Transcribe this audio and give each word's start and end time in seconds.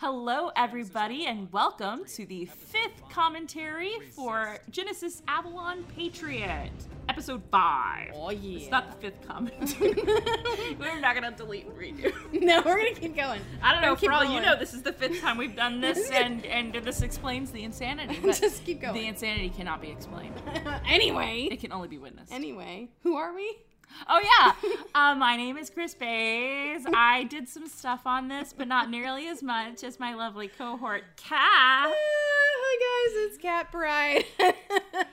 Hello, 0.00 0.50
everybody, 0.56 1.26
and 1.26 1.52
welcome 1.52 2.06
to 2.06 2.24
the 2.24 2.46
fifth 2.46 3.06
commentary 3.10 3.92
for 4.16 4.56
Genesis 4.70 5.20
Avalon 5.28 5.84
Patriot, 5.94 6.70
episode 7.10 7.42
five. 7.50 8.10
Oh 8.14 8.30
yeah. 8.30 8.60
It's 8.60 8.70
not 8.70 8.90
the 8.92 8.96
fifth 8.96 9.28
commentary. 9.28 9.92
We're 10.80 10.98
not 11.00 11.14
gonna 11.14 11.32
delete 11.32 11.66
and 11.66 11.76
redo. 11.76 12.14
no, 12.32 12.62
we're 12.64 12.78
gonna 12.78 12.94
keep 12.94 13.14
going. 13.14 13.42
I 13.62 13.74
don't 13.74 13.82
know. 13.82 13.94
For 13.94 14.10
all 14.10 14.24
you 14.24 14.40
know, 14.40 14.58
this 14.58 14.72
is 14.72 14.80
the 14.80 14.94
fifth 14.94 15.20
time 15.20 15.36
we've 15.36 15.54
done 15.54 15.82
this, 15.82 16.08
and 16.14 16.46
and 16.46 16.72
this 16.72 17.02
explains 17.02 17.50
the 17.50 17.62
insanity. 17.62 18.20
but 18.22 18.40
Just 18.40 18.64
keep 18.64 18.80
going. 18.80 18.94
The 18.94 19.06
insanity 19.06 19.50
cannot 19.50 19.82
be 19.82 19.90
explained. 19.90 20.32
anyway. 20.88 21.46
It 21.52 21.60
can 21.60 21.72
only 21.72 21.88
be 21.88 21.98
witnessed. 21.98 22.32
Anyway, 22.32 22.88
who 23.02 23.16
are 23.16 23.34
we? 23.34 23.54
Oh 24.08 24.20
yeah. 24.20 24.70
uh, 24.94 25.14
my 25.14 25.36
name 25.36 25.56
is 25.56 25.70
Kris 25.70 25.94
Bays. 25.94 26.84
I 26.94 27.24
did 27.24 27.48
some 27.48 27.66
stuff 27.68 28.02
on 28.06 28.28
this, 28.28 28.54
but 28.56 28.68
not 28.68 28.90
nearly 28.90 29.26
as 29.28 29.42
much 29.42 29.84
as 29.84 30.00
my 30.00 30.14
lovely 30.14 30.48
cohort 30.48 31.04
Kat. 31.16 31.88
Uh, 31.88 31.92
hi 31.92 32.76
guys, 32.80 33.26
it's 33.26 33.38
Kat 33.38 33.70
Pryde. 33.70 34.24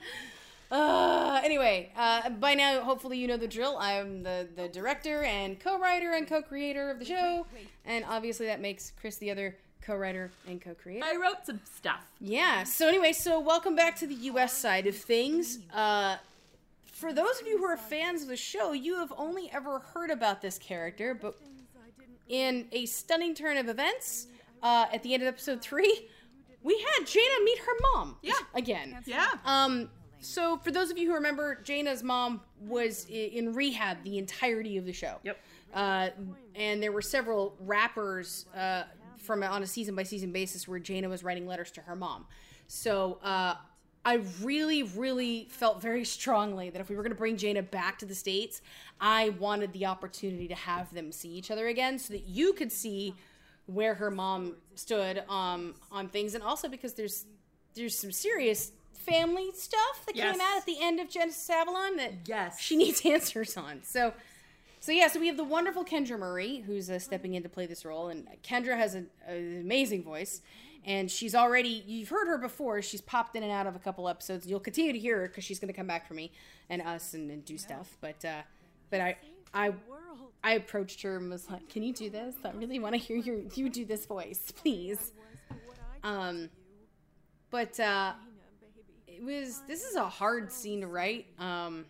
uh, 0.70 1.40
anyway, 1.44 1.92
uh, 1.96 2.30
by 2.30 2.54
now, 2.54 2.80
hopefully 2.80 3.18
you 3.18 3.26
know 3.26 3.36
the 3.36 3.48
drill. 3.48 3.76
I'm 3.78 4.22
the, 4.22 4.48
the 4.56 4.68
director 4.68 5.22
and 5.22 5.60
co-writer 5.60 6.12
and 6.12 6.26
co-creator 6.26 6.90
of 6.90 6.98
the 6.98 7.04
show, 7.04 7.46
and 7.84 8.04
obviously 8.08 8.46
that 8.46 8.60
makes 8.60 8.92
Kris 9.00 9.16
the 9.16 9.30
other 9.30 9.56
co-writer 9.82 10.30
and 10.46 10.60
co-creator. 10.60 11.04
I 11.04 11.16
wrote 11.16 11.46
some 11.46 11.60
stuff. 11.76 12.04
Yeah. 12.20 12.64
So 12.64 12.88
anyway, 12.88 13.12
so 13.12 13.40
welcome 13.40 13.74
back 13.76 13.96
to 13.96 14.06
the 14.06 14.14
U.S. 14.14 14.52
side 14.52 14.86
of 14.86 14.96
things. 14.96 15.60
Uh, 15.72 16.16
for 16.98 17.12
those 17.12 17.40
of 17.40 17.46
you 17.46 17.58
who 17.58 17.64
are 17.64 17.76
fans 17.76 18.22
of 18.22 18.28
the 18.28 18.36
show, 18.36 18.72
you 18.72 18.96
have 18.96 19.12
only 19.16 19.48
ever 19.52 19.78
heard 19.78 20.10
about 20.10 20.42
this 20.42 20.58
character, 20.58 21.14
but 21.14 21.40
in 22.28 22.66
a 22.72 22.86
stunning 22.86 23.34
turn 23.34 23.56
of 23.56 23.68
events, 23.68 24.26
uh, 24.64 24.86
at 24.92 25.04
the 25.04 25.14
end 25.14 25.22
of 25.22 25.28
episode 25.28 25.62
three, 25.62 26.08
we 26.64 26.76
had 26.76 27.06
Jaina 27.06 27.44
meet 27.44 27.58
her 27.58 27.72
mom. 27.94 28.16
Yeah. 28.22 28.32
Again. 28.54 28.98
Yeah. 29.06 29.28
Um. 29.44 29.90
So 30.20 30.56
for 30.56 30.72
those 30.72 30.90
of 30.90 30.98
you 30.98 31.08
who 31.08 31.14
remember, 31.14 31.62
Jaina's 31.62 32.02
mom 32.02 32.40
was 32.60 33.06
in 33.08 33.54
rehab 33.54 34.02
the 34.02 34.18
entirety 34.18 34.76
of 34.76 34.84
the 34.84 34.92
show. 34.92 35.18
Yep. 35.22 35.38
Uh, 35.72 36.08
and 36.56 36.82
there 36.82 36.90
were 36.90 37.02
several 37.02 37.54
wrappers 37.60 38.46
uh, 38.56 38.82
from 39.18 39.44
on 39.44 39.62
a 39.62 39.66
season 39.66 39.94
by 39.94 40.02
season 40.02 40.32
basis 40.32 40.66
where 40.66 40.80
Jaina 40.80 41.08
was 41.08 41.22
writing 41.22 41.46
letters 41.46 41.70
to 41.72 41.80
her 41.82 41.94
mom. 41.94 42.26
So 42.66 43.20
uh, 43.22 43.54
I 44.04 44.20
really, 44.42 44.82
really 44.84 45.48
felt 45.50 45.82
very 45.82 46.04
strongly 46.04 46.70
that 46.70 46.80
if 46.80 46.88
we 46.88 46.96
were 46.96 47.02
going 47.02 47.12
to 47.12 47.18
bring 47.18 47.36
Jaina 47.36 47.62
back 47.62 47.98
to 47.98 48.06
the 48.06 48.14
states, 48.14 48.62
I 49.00 49.30
wanted 49.30 49.72
the 49.72 49.86
opportunity 49.86 50.48
to 50.48 50.54
have 50.54 50.92
them 50.94 51.12
see 51.12 51.28
each 51.30 51.50
other 51.50 51.66
again, 51.68 51.98
so 51.98 52.12
that 52.14 52.26
you 52.26 52.52
could 52.54 52.72
see 52.72 53.14
where 53.66 53.94
her 53.94 54.10
mom 54.10 54.54
stood 54.76 55.22
um, 55.28 55.74
on 55.92 56.08
things, 56.08 56.34
and 56.34 56.42
also 56.42 56.68
because 56.68 56.94
there's 56.94 57.26
there's 57.74 57.96
some 57.96 58.10
serious 58.12 58.72
family 58.94 59.50
stuff 59.54 60.04
that 60.06 60.16
Yes. 60.16 60.32
came 60.32 60.40
out 60.40 60.56
at 60.56 60.66
the 60.66 60.76
end 60.80 61.00
of 61.00 61.08
Genesis 61.08 61.48
Avalon 61.50 61.96
that 61.96 62.12
Yes. 62.26 62.60
she 62.60 62.76
needs 62.76 63.02
answers 63.04 63.56
on. 63.56 63.82
So, 63.82 64.12
so 64.80 64.92
yeah, 64.92 65.08
so 65.08 65.20
we 65.20 65.26
have 65.26 65.36
the 65.36 65.44
wonderful 65.44 65.84
Kendra 65.84 66.18
Murray 66.18 66.62
who's 66.66 66.90
uh, 66.90 66.98
stepping 66.98 67.34
in 67.34 67.42
to 67.42 67.48
play 67.48 67.66
this 67.66 67.84
role, 67.84 68.08
and 68.08 68.26
Kendra 68.42 68.76
has 68.76 68.94
an, 68.94 69.08
an 69.26 69.60
amazing 69.60 70.02
voice, 70.04 70.40
and 70.84 71.10
she's 71.10 71.34
already 71.34 71.82
you've 71.86 72.08
heard 72.08 72.28
her 72.28 72.38
before. 72.38 72.80
She's 72.82 73.00
popped 73.00 73.36
in 73.36 73.42
and 73.42 73.52
out 73.52 73.66
of 73.66 73.74
a 73.76 73.78
couple 73.78 74.08
episodes. 74.08 74.46
You'll 74.46 74.60
continue 74.60 74.92
to 74.92 74.98
hear 74.98 75.20
her 75.20 75.28
because 75.28 75.44
she's 75.44 75.58
going 75.58 75.72
to 75.72 75.76
come 75.76 75.86
back 75.86 76.06
for 76.06 76.14
me 76.14 76.32
and 76.70 76.82
us 76.82 77.14
and, 77.14 77.30
and 77.30 77.44
do 77.44 77.58
stuff. 77.58 77.96
But 78.00 78.24
uh, 78.24 78.42
but 78.90 79.00
I 79.00 79.16
I 79.52 79.72
I 80.44 80.52
approached 80.52 81.02
her 81.02 81.16
and 81.16 81.28
was 81.30 81.50
like, 81.50 81.68
"Can 81.68 81.82
you 81.82 81.92
do 81.92 82.10
this? 82.10 82.34
I 82.44 82.52
really 82.52 82.78
want 82.78 82.94
to 82.94 82.98
hear 83.00 83.16
your 83.16 83.40
you 83.54 83.68
do 83.68 83.84
this 83.84 84.06
voice, 84.06 84.52
please." 84.56 85.12
Um, 86.04 86.50
but 87.50 87.78
uh, 87.80 88.12
it 89.06 89.22
was 89.22 89.62
this 89.66 89.84
is 89.84 89.96
a 89.96 90.08
hard 90.08 90.52
scene 90.52 90.82
to 90.82 90.86
write. 90.86 91.26
Um, 91.38 91.86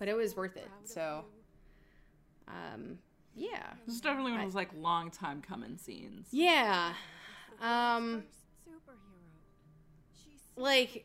but 0.00 0.08
it 0.08 0.14
was 0.16 0.34
worth 0.34 0.56
it. 0.56 0.66
So, 0.84 1.24
um, 2.48 2.98
yeah, 3.36 3.74
This 3.86 3.94
is 3.94 4.00
definitely 4.00 4.32
one 4.32 4.40
of 4.40 4.46
those 4.46 4.54
like 4.56 4.70
long 4.76 5.10
time 5.12 5.40
coming 5.40 5.76
scenes. 5.76 6.26
yeah. 6.32 6.94
Um, 7.60 8.24
like 10.56 11.04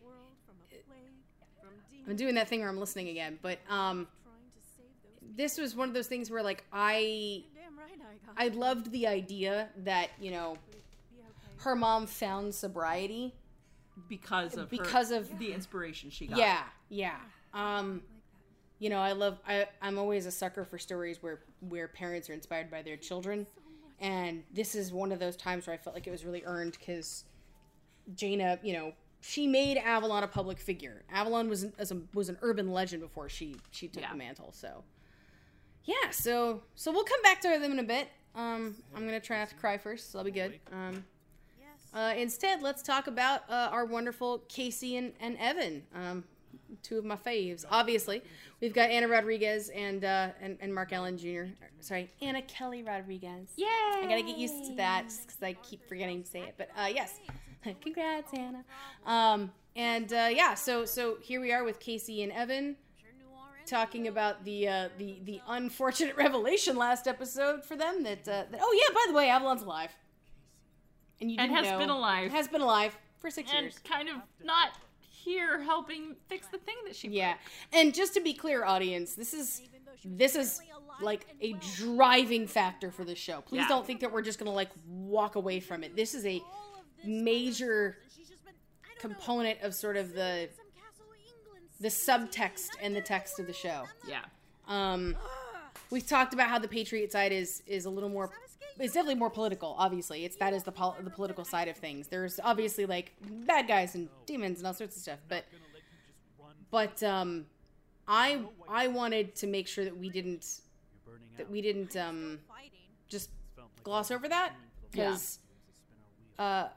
I'm 2.08 2.16
doing 2.16 2.36
that 2.36 2.48
thing 2.48 2.60
where 2.62 2.70
I'm 2.70 2.78
listening 2.80 3.10
again, 3.10 3.38
but 3.42 3.60
um, 3.70 4.08
this 5.36 5.58
was 5.58 5.76
one 5.76 5.88
of 5.88 5.94
those 5.94 6.08
things 6.08 6.30
where 6.30 6.44
like 6.44 6.64
I 6.72 7.44
I 8.38 8.50
loved 8.50 8.92
the 8.92 9.08
idea 9.08 9.70
that 9.84 10.10
you 10.20 10.32
know 10.32 10.58
her 11.58 11.76
mom 11.76 12.06
found 12.06 12.54
sobriety 12.54 13.34
Because 14.08 14.54
of 14.56 14.70
her- 14.72 14.78
Because 14.78 15.12
of- 15.12 15.40
the 15.40 15.52
inspiration 15.54 16.10
she 16.10 16.28
got. 16.28 16.38
Yeah, 16.38 16.64
yeah. 16.90 17.16
Um, 17.54 18.02
you 18.80 18.90
know, 18.90 19.00
I 19.00 19.14
love. 19.14 19.40
I 19.48 19.68
I'm 19.82 19.98
always 19.98 20.26
a 20.26 20.32
sucker 20.32 20.66
for 20.66 20.78
stories 20.78 21.22
where 21.22 21.40
where 21.62 21.88
parents 21.88 22.30
are 22.30 22.34
inspired 22.34 22.70
by 22.70 22.82
their 22.82 22.98
children, 22.98 23.48
and 24.00 24.44
this 24.54 24.76
is 24.76 24.92
one 24.92 25.12
of 25.12 25.20
those 25.20 25.36
times 25.36 25.68
where 25.68 25.74
I 25.74 25.78
felt 25.78 25.96
like 25.96 26.08
it 26.08 26.12
was 26.12 26.26
really 26.26 26.44
earned 26.46 26.74
because 26.80 27.24
Jaina, 28.16 28.60
you 28.64 28.74
know, 28.74 28.94
she 29.22 29.48
made 29.48 29.78
Avalon 29.78 30.24
a 30.24 30.28
public 30.28 30.60
figure. 30.60 31.04
Avalon 31.12 31.50
was 31.50 31.64
an, 31.64 31.74
as 31.80 31.92
a, 31.92 32.02
was 32.14 32.30
an 32.30 32.38
urban 32.42 32.72
legend 32.72 33.02
before 33.02 33.30
she 33.30 33.56
she 33.72 33.88
took 33.88 34.04
Yeah. 34.04 34.12
the 34.12 34.18
mantle. 34.18 34.52
So, 34.52 34.84
yeah. 35.86 36.12
So 36.12 36.62
so 36.76 36.92
we'll 36.92 37.04
come 37.06 37.22
back 37.24 37.42
to 37.42 37.48
them 37.48 37.72
in 37.72 37.80
a 37.80 37.84
bit. 37.84 38.10
Um, 38.36 38.76
I'm 38.96 39.06
gonna 39.06 39.20
try 39.22 39.40
not 39.40 39.50
to 39.50 39.56
cry 39.56 39.78
first, 39.78 40.12
so 40.12 40.18
that'll 40.18 40.32
be 40.32 40.38
good. 40.40 40.60
Um. 40.72 41.04
Uh, 41.94 42.14
instead, 42.18 42.62
let's 42.62 42.84
talk 42.84 43.08
about 43.08 43.50
uh, 43.50 43.70
our 43.72 43.86
wonderful 43.86 44.40
Casey 44.50 44.98
and, 44.98 45.14
and 45.22 45.38
Evan, 45.38 45.82
um, 45.96 46.26
two 46.84 46.98
of 46.98 47.06
my 47.06 47.16
faves. 47.16 47.66
Obviously, 47.70 48.22
we've 48.62 48.74
got 48.74 48.90
Anna 48.90 49.08
Rodriguez 49.08 49.70
and 49.70 50.04
uh, 50.04 50.30
and, 50.42 50.58
and 50.62 50.74
Mark 50.74 50.94
Allen 50.94 51.18
Jr. 51.18 51.46
Sorry, 51.80 52.10
Anna 52.22 52.42
Kelly 52.44 52.84
Rodriguez. 52.84 53.50
Yay! 53.56 53.66
I 53.68 54.06
gotta 54.08 54.24
get 54.24 54.38
used 54.38 54.66
to 54.68 54.76
that 54.76 55.06
because 55.06 55.42
I 55.42 55.54
keep 55.54 55.88
forgetting 55.88 56.24
to 56.24 56.30
say 56.30 56.40
it. 56.42 56.56
But 56.58 56.70
uh, 56.78 56.88
yes, 56.94 57.20
congrats, 57.82 58.34
Anna. 58.34 58.64
Um, 59.06 59.52
and 59.76 60.12
uh, 60.14 60.30
yeah, 60.32 60.54
so 60.54 60.86
so 60.86 61.18
here 61.22 61.42
we 61.42 61.52
are 61.52 61.64
with 61.64 61.80
Casey 61.80 62.24
and 62.24 62.32
Evan 62.32 62.76
talking 63.66 64.08
about 64.08 64.44
the 64.46 64.68
uh, 64.68 64.90
the 64.98 65.20
the 65.24 65.42
unfortunate 65.48 66.16
revelation 66.18 66.78
last 66.78 67.08
episode 67.08 67.64
for 67.64 67.76
them 67.76 68.04
that, 68.04 68.20
uh, 68.28 68.44
that 68.52 68.60
oh 68.62 68.74
yeah, 68.88 68.94
by 68.94 69.04
the 69.08 69.14
way, 69.18 69.30
Avalon's 69.30 69.64
alive. 69.64 69.90
And 71.22 71.32
you 71.32 71.38
And 71.40 71.52
has 71.52 71.66
know. 71.66 71.78
been 71.78 71.90
alive. 71.90 72.32
Has 72.32 72.48
been 72.48 72.62
alive 72.62 72.98
for 73.20 73.30
six 73.30 73.50
And 73.52 73.64
years. 73.66 73.80
kind 73.90 74.10
of 74.10 74.16
not 74.44 74.70
here 75.26 75.60
helping 75.62 76.16
fix 76.30 76.48
the 76.48 76.60
thing 76.60 76.76
that 76.86 76.96
she 76.96 77.10
Yeah, 77.10 77.36
and 77.74 77.94
just 77.94 78.14
to 78.14 78.22
be 78.22 78.34
clear, 78.34 78.64
audience, 78.64 79.16
this 79.16 79.34
is 79.34 79.62
this 80.06 80.36
is 80.36 80.62
like 81.02 81.26
a 81.42 81.54
driving 81.78 82.46
factor 82.48 82.92
for 82.92 83.04
the 83.04 83.16
show. 83.16 83.42
Please 83.42 83.62
Yeah. 83.62 83.68
don't 83.68 83.86
think 83.86 84.00
that 84.02 84.12
we're 84.12 84.22
just 84.22 84.38
gonna 84.40 84.54
like 84.54 84.70
walk 84.88 85.36
away 85.36 85.60
from 85.60 85.84
it. 85.84 85.96
This 85.96 86.14
is 86.14 86.26
a 86.26 86.42
major 87.04 87.98
component 89.00 89.62
of 89.62 89.74
sort 89.74 89.98
of 89.98 90.14
the 90.14 90.50
the 91.82 91.90
subtext 91.90 92.70
and 92.82 92.96
the 92.96 93.02
text 93.02 93.40
of 93.40 93.48
the 93.48 93.54
show. 93.54 93.84
Yeah. 94.08 94.24
Um, 94.68 95.18
we've 95.90 96.08
talked 96.08 96.34
about 96.34 96.50
how 96.50 96.60
the 96.60 96.68
Patriot 96.70 97.12
side 97.12 97.32
is 97.32 97.64
is 97.68 97.86
a 97.86 97.90
little 97.90 98.10
more. 98.10 98.32
It's 98.78 98.94
definitely 98.94 99.16
more 99.16 99.30
political. 99.30 99.76
Obviously, 99.78 100.26
it's 100.26 100.36
that 100.38 100.54
is 100.54 100.64
the 100.64 100.72
pol- 100.72 100.98
the 101.02 101.10
political 101.10 101.46
side 101.46 101.68
of 101.68 101.78
things. 101.78 102.08
There's 102.08 102.40
obviously 102.44 102.86
like 102.86 103.14
bad 103.22 103.68
guys 103.68 103.96
and 103.96 104.10
demons 104.26 104.60
and 104.60 104.68
all 104.68 104.74
sorts 104.74 104.96
of 104.96 105.02
stuff, 105.02 105.20
but 105.30 105.46
but 106.72 107.02
um, 107.04 107.46
I 108.08 108.42
I 108.68 108.88
wanted 108.88 109.36
to 109.36 109.48
make 109.48 109.68
sure 109.68 109.86
that 109.86 109.96
we 109.96 110.10
didn't 110.10 110.62
that 111.38 111.50
we 111.50 111.62
didn't 111.62 111.96
um 111.96 112.40
just 113.08 113.30
gloss 113.84 114.12
over 114.12 114.28
that 114.28 114.54
because 114.92 115.40
uh 116.40 116.68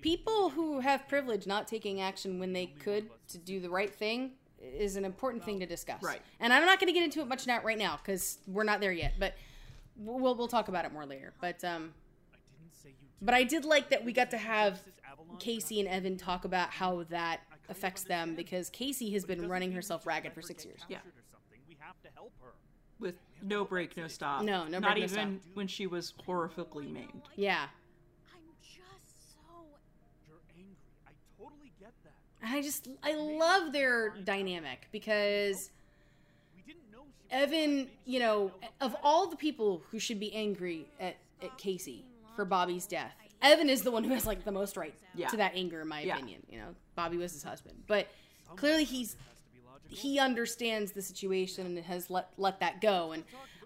people 0.00 0.50
who 0.50 0.80
have 0.80 1.06
privilege 1.08 1.46
not 1.46 1.68
taking 1.68 2.00
action 2.00 2.38
when 2.38 2.52
they 2.52 2.66
could 2.66 3.08
to 3.28 3.38
do 3.38 3.60
the 3.60 3.68
right 3.68 3.94
thing 3.94 4.32
is 4.62 4.96
an 4.96 5.04
important 5.04 5.44
thing 5.44 5.60
to 5.60 5.66
discuss. 5.66 6.02
Right. 6.02 6.20
And 6.38 6.52
I'm 6.52 6.64
not 6.64 6.78
going 6.78 6.88
to 6.88 6.92
get 6.92 7.02
into 7.04 7.20
it 7.20 7.28
much 7.28 7.46
now 7.46 7.62
right 7.62 7.78
now 7.78 7.98
because 8.02 8.38
we're 8.46 8.64
not 8.64 8.80
there 8.80 8.92
yet. 8.92 9.14
But 9.18 9.34
we'll 9.96 10.34
we'll 10.34 10.48
talk 10.48 10.68
about 10.68 10.84
it 10.84 10.92
more 10.92 11.06
later. 11.06 11.32
But 11.40 11.62
um, 11.64 11.94
but 13.22 13.34
I 13.34 13.44
did 13.44 13.64
like 13.64 13.90
that 13.90 14.04
we 14.04 14.12
got 14.12 14.30
to 14.30 14.38
have 14.38 14.80
Casey 15.38 15.80
and 15.80 15.88
Evan 15.88 16.16
talk 16.16 16.44
about 16.44 16.70
how 16.70 17.04
that 17.10 17.40
affects 17.68 18.02
them 18.04 18.34
because 18.34 18.68
Casey 18.70 19.10
has 19.12 19.24
been 19.24 19.48
running 19.48 19.72
herself 19.72 20.06
ragged 20.06 20.32
for 20.32 20.42
six 20.42 20.64
years. 20.64 20.80
Yeah. 20.88 20.98
With 22.98 23.14
no 23.42 23.64
break, 23.64 23.96
no 23.96 24.08
stop. 24.08 24.42
No, 24.42 24.64
no 24.64 24.78
Not 24.78 24.92
break, 24.94 24.98
no 24.98 25.04
even 25.04 25.40
when 25.54 25.66
she 25.66 25.86
was 25.86 26.12
horrifically 26.28 26.92
maimed. 26.92 27.22
Yeah. 27.34 27.64
I'm 28.34 28.42
just 28.60 29.32
so. 29.32 29.40
You're 30.28 30.36
angry. 30.54 30.76
I 31.06 31.12
totally 31.38 31.72
get 31.80 31.92
that. 32.04 32.12
And 32.42 32.54
I 32.54 32.60
just 32.60 32.88
I 33.02 33.14
love 33.14 33.72
their 33.72 34.10
dynamic 34.24 34.88
because 34.92 35.70
We 36.54 36.60
didn't 36.62 36.90
know 36.92 36.98
she 36.98 37.06
was 37.06 37.14
Evan, 37.30 37.88
you 38.06 38.18
know, 38.18 38.50
of 38.80 38.96
all 39.02 39.26
the 39.28 39.36
people 39.36 39.82
who 39.90 39.98
should 39.98 40.18
be 40.20 40.32
angry 40.34 40.86
at, 40.98 41.16
at 41.42 41.56
Casey 41.58 42.04
for 42.36 42.44
Bobby's 42.44 42.86
death. 42.86 43.14
Evan 43.42 43.70
is 43.70 43.82
the 43.82 43.90
one 43.90 44.04
who 44.04 44.10
has 44.12 44.26
like 44.26 44.44
the 44.44 44.52
most 44.52 44.76
right 44.76 44.94
Yeah. 45.14 45.28
to 45.28 45.36
that 45.38 45.52
anger, 45.54 45.80
in 45.80 45.88
my 45.88 46.02
Yeah. 46.02 46.16
opinion. 46.16 46.42
You 46.50 46.58
know, 46.58 46.74
Bobby 46.94 47.16
was 47.16 47.32
his 47.32 47.42
husband, 47.42 47.84
but 47.86 48.08
clearly 48.56 48.84
he's 48.84 49.16
he 49.88 50.18
understands 50.20 50.92
the 50.92 51.02
situation 51.02 51.66
and 51.66 51.78
has 51.78 52.10
let 52.10 52.30
let 52.36 52.60
that 52.60 52.80
go. 52.80 53.12
And 53.12 53.24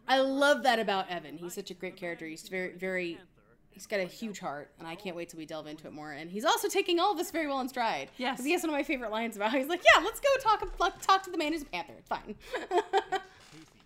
I 0.08 0.20
love 0.20 0.62
that 0.62 0.78
about 0.78 1.10
Evan. 1.10 1.36
He's 1.36 1.54
such 1.54 1.70
a 1.70 1.74
great 1.74 1.96
character. 1.96 2.26
He's 2.26 2.48
very 2.48 2.72
very. 2.72 3.18
He's 3.70 3.86
got 3.88 3.98
a 3.98 4.04
huge 4.04 4.38
heart, 4.38 4.70
and 4.78 4.86
I 4.86 4.94
can't 4.94 5.16
wait 5.16 5.30
till 5.30 5.38
we 5.38 5.46
delve 5.46 5.66
into 5.66 5.88
it 5.88 5.92
more. 5.92 6.12
And 6.12 6.30
he's 6.30 6.44
also 6.44 6.68
taking 6.68 7.00
all 7.00 7.10
of 7.10 7.18
this 7.18 7.32
very 7.32 7.48
well 7.48 7.58
in 7.58 7.68
stride. 7.68 8.08
Yes. 8.18 8.36
'Cause 8.36 8.46
he 8.46 8.52
has 8.52 8.62
one 8.62 8.70
of 8.70 8.74
my 8.74 8.84
favorite 8.84 9.10
lines 9.10 9.34
about 9.34 9.50
how 9.50 9.58
he's 9.58 9.66
like, 9.66 9.82
"Yeah, 9.84 10.00
let's 10.04 10.20
go 10.20 10.28
talk 10.38 11.00
talk 11.02 11.24
to 11.24 11.30
the 11.32 11.36
man 11.38 11.52
who's 11.52 11.62
a 11.62 11.66
panther. 11.66 11.94
It's 11.98 12.08
fine." 12.08 12.36
Casey, 12.54 13.80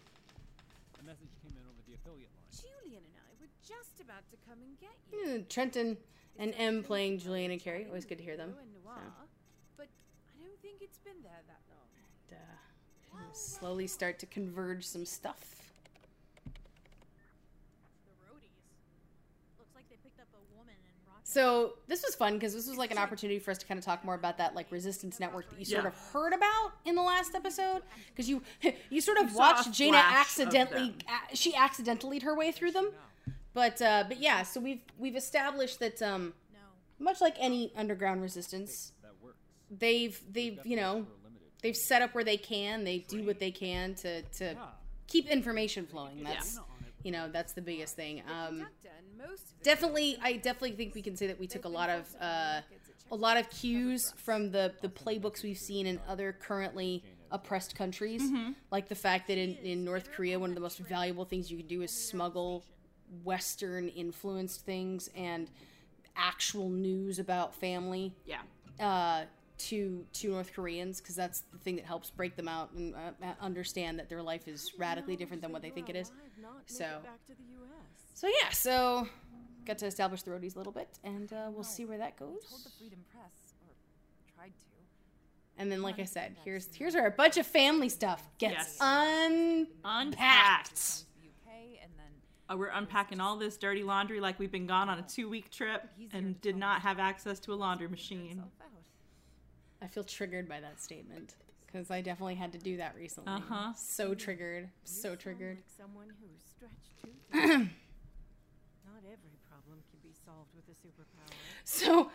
a 1.00 1.02
message 1.06 1.32
came 1.42 1.56
in 1.56 1.64
over 1.64 1.80
the 1.88 1.94
affiliate 1.94 2.28
line. 2.36 2.52
Julian 2.52 3.00
and 3.02 3.16
I 3.16 3.32
were 3.40 3.48
just 3.66 3.97
about 4.08 4.24
to 4.30 4.36
come 4.48 4.58
and 4.64 4.78
get 4.80 4.96
you. 5.12 5.32
Yeah, 5.32 5.38
Trenton 5.48 5.96
and 6.38 6.54
M 6.56 6.82
playing 6.82 7.18
Julian 7.18 7.50
and 7.50 7.60
Carrie. 7.60 7.86
Always 7.86 8.04
good 8.06 8.18
to 8.18 8.24
hear 8.24 8.36
them. 8.36 8.54
And 8.60 8.84
Noir, 8.84 8.96
but 9.76 9.88
I 10.34 10.42
don't 10.46 10.60
think 10.62 10.76
it's 10.80 10.98
been 10.98 11.20
there 11.22 11.42
that 11.46 11.60
long. 11.68 11.88
And, 12.30 12.38
uh, 12.38 13.26
and 13.26 13.36
slowly 13.36 13.86
start 13.86 14.18
to 14.20 14.26
converge 14.26 14.86
some 14.86 15.04
stuff. 15.04 15.72
The 16.46 16.50
roadies. 18.32 18.48
Looks 19.58 19.74
like 19.74 19.88
they 19.90 19.96
picked 20.02 20.20
up 20.20 20.26
a 20.32 20.56
woman 20.56 20.74
and 20.74 21.04
brought 21.04 21.16
her. 21.18 21.22
So 21.24 21.74
this 21.86 22.02
was 22.02 22.14
fun 22.14 22.34
because 22.34 22.54
this 22.54 22.66
was 22.66 22.78
like 22.78 22.90
an 22.90 22.98
opportunity 22.98 23.38
for 23.38 23.50
us 23.50 23.58
to 23.58 23.66
kind 23.66 23.76
of 23.78 23.84
talk 23.84 24.04
more 24.04 24.14
about 24.14 24.38
that 24.38 24.54
like 24.54 24.70
resistance 24.72 25.20
network 25.20 25.50
that 25.50 25.58
you 25.58 25.64
sort 25.66 25.82
Yeah. 25.82 25.88
of 25.88 25.96
heard 26.12 26.32
about 26.32 26.72
in 26.86 26.94
the 26.94 27.02
last 27.02 27.34
episode 27.34 27.82
because 28.08 28.28
you 28.28 28.42
you 28.90 29.00
sort 29.02 29.18
of 29.18 29.30
saw 29.30 29.36
a 29.36 29.38
watched 29.54 29.72
Jaina 29.72 29.98
accidentally 29.98 30.94
a- 31.32 31.36
she 31.36 31.54
accidentally 31.54 32.20
her 32.20 32.34
way 32.34 32.52
through 32.52 32.70
them. 32.72 32.90
But 33.54 33.80
uh, 33.82 34.04
but 34.08 34.18
yeah, 34.20 34.42
so 34.42 34.60
we've 34.60 34.82
we've 34.98 35.16
established 35.16 35.78
that 35.80 36.00
um, 36.02 36.34
No. 36.52 36.58
much 37.04 37.20
like 37.20 37.34
any 37.38 37.72
underground 37.76 38.22
resistance, 38.22 38.92
That 39.02 39.12
works. 39.22 39.36
they've 39.70 40.20
they've 40.32 40.58
you 40.64 40.76
know 40.76 41.06
they've 41.62 41.76
set 41.76 42.02
up 42.02 42.14
where 42.14 42.24
they 42.24 42.36
can, 42.36 42.84
they 42.84 42.98
do 42.98 43.24
what 43.24 43.38
they 43.38 43.50
can 43.50 43.94
to 43.96 44.22
to 44.22 44.56
keep 45.06 45.28
information 45.28 45.86
flowing. 45.86 46.22
That's 46.22 46.60
you 47.02 47.10
know 47.12 47.28
that's 47.30 47.52
the 47.52 47.62
biggest 47.62 47.96
thing. 47.96 48.20
Um, 48.28 48.56
Conductor 48.58 48.88
and 48.98 49.28
most 49.30 49.42
of 49.42 49.50
it 49.60 49.64
definitely 49.64 50.18
i 50.22 50.32
definitely 50.34 50.72
think 50.72 50.94
we 50.94 51.02
can 51.02 51.16
say 51.16 51.26
that 51.26 51.38
we 51.40 51.46
took 51.48 51.64
a 51.64 51.68
lot 51.68 51.90
of 51.90 52.14
uh, 52.20 52.60
a 53.10 53.16
lot 53.16 53.36
of 53.36 53.48
cues 53.50 54.12
from 54.16 54.50
the 54.52 54.72
the 54.82 54.88
playbooks 54.88 55.42
we've 55.42 55.58
seen 55.58 55.86
in 55.86 55.98
other 56.08 56.32
currently 56.32 57.02
oppressed 57.32 57.74
countries 57.74 58.22
like 58.70 58.88
the 58.88 58.94
fact 58.94 59.26
that 59.28 59.36
in, 59.38 59.56
in 59.56 59.84
north 59.84 60.12
korea 60.12 60.38
one 60.38 60.50
of 60.50 60.54
the 60.54 60.60
most 60.60 60.78
valuable 60.78 61.24
things 61.24 61.50
you 61.50 61.56
can 61.58 61.66
do 61.66 61.82
is 61.82 61.90
smuggle 61.90 62.64
western 63.24 63.88
influenced 63.88 64.64
things 64.64 65.08
and 65.14 65.50
actual 66.16 66.68
news 66.68 67.18
about 67.18 67.54
family 67.54 68.14
Yeah. 68.26 68.40
uh, 68.80 69.24
to 69.58 70.04
to 70.12 70.28
North 70.30 70.52
Koreans 70.54 71.00
because 71.00 71.16
that's 71.16 71.40
the 71.52 71.58
thing 71.58 71.76
that 71.76 71.84
helps 71.84 72.10
break 72.10 72.36
them 72.36 72.46
out 72.48 72.70
and 72.72 72.94
uh, 72.94 72.98
uh, 73.22 73.32
understand 73.40 73.98
that 73.98 74.08
their 74.08 74.22
life 74.22 74.46
is 74.46 74.72
radically 74.78 75.16
different 75.16 75.42
than 75.42 75.50
what 75.52 75.62
they 75.62 75.70
think 75.70 75.88
it 75.88 75.96
is. 75.96 76.12
So, 76.66 77.00
so 78.14 78.26
yeah, 78.28 78.50
so 78.50 79.08
got 79.66 79.78
to 79.78 79.86
establish 79.86 80.22
the 80.22 80.30
roadies 80.30 80.54
a 80.54 80.58
little 80.58 80.72
bit, 80.72 80.88
and 81.04 81.32
uh, 81.32 81.50
we'll 81.52 81.64
see 81.64 81.84
where 81.84 81.98
that 81.98 82.16
told 82.16 82.34
goes. 82.40 82.62
the 82.64 82.70
Freedom 82.78 82.98
Press, 83.12 83.32
or 83.66 83.74
tried 84.36 84.48
to. 84.58 84.64
And 85.60 85.72
then, 85.72 85.82
like 85.82 85.98
I 85.98 86.04
said, 86.04 86.36
here's 86.44 86.68
here's 86.74 86.94
where 86.94 87.06
a 87.06 87.10
bunch 87.10 87.36
of 87.36 87.44
family 87.46 87.88
stuff 87.88 88.22
gets 88.38 88.54
Yes. 88.54 88.78
unpacked. 88.80 89.74
Unpacked. 89.84 90.76
to 90.76 91.04
the 91.20 91.28
UK, 91.28 91.82
and 91.82 91.90
then 91.96 92.12
Uh, 92.50 92.56
we're 92.56 92.68
unpacking 92.68 93.20
all 93.20 93.36
this 93.36 93.56
dirty 93.56 93.82
laundry 93.82 94.20
like 94.20 94.38
we've 94.38 94.52
been 94.52 94.66
gone 94.66 94.88
on 94.88 94.98
a 94.98 95.02
two 95.02 95.28
week 95.28 95.50
trip 95.50 95.86
and 96.12 96.40
did 96.40 96.56
not 96.56 96.80
have 96.80 96.98
access 96.98 97.38
to 97.40 97.52
a 97.52 97.56
laundry 97.56 97.88
machine. 97.88 98.42
I 99.82 99.86
feel 99.86 100.04
triggered 100.04 100.48
by 100.48 100.60
that 100.60 100.80
statement 100.80 101.36
because 101.66 101.90
I 101.90 102.00
definitely 102.00 102.34
had 102.34 102.52
to 102.52 102.58
do 102.58 102.78
that 102.78 102.94
recently. 102.96 103.32
Uh-huh. 103.32 103.72
So 103.76 104.14
triggered, 104.14 104.70
so 104.84 105.14
triggered. 105.14 105.58
Someone 105.76 106.06
who's 106.20 106.42
stretched 106.56 107.02
too. 107.02 107.10
Not 108.84 109.04
every 109.04 109.36
problem 109.48 109.78
can 109.90 110.00
be 110.02 110.14
solved 110.24 110.50
with 110.56 110.64
a 110.68 110.72
superpower. 110.72 111.34
So 111.64 112.10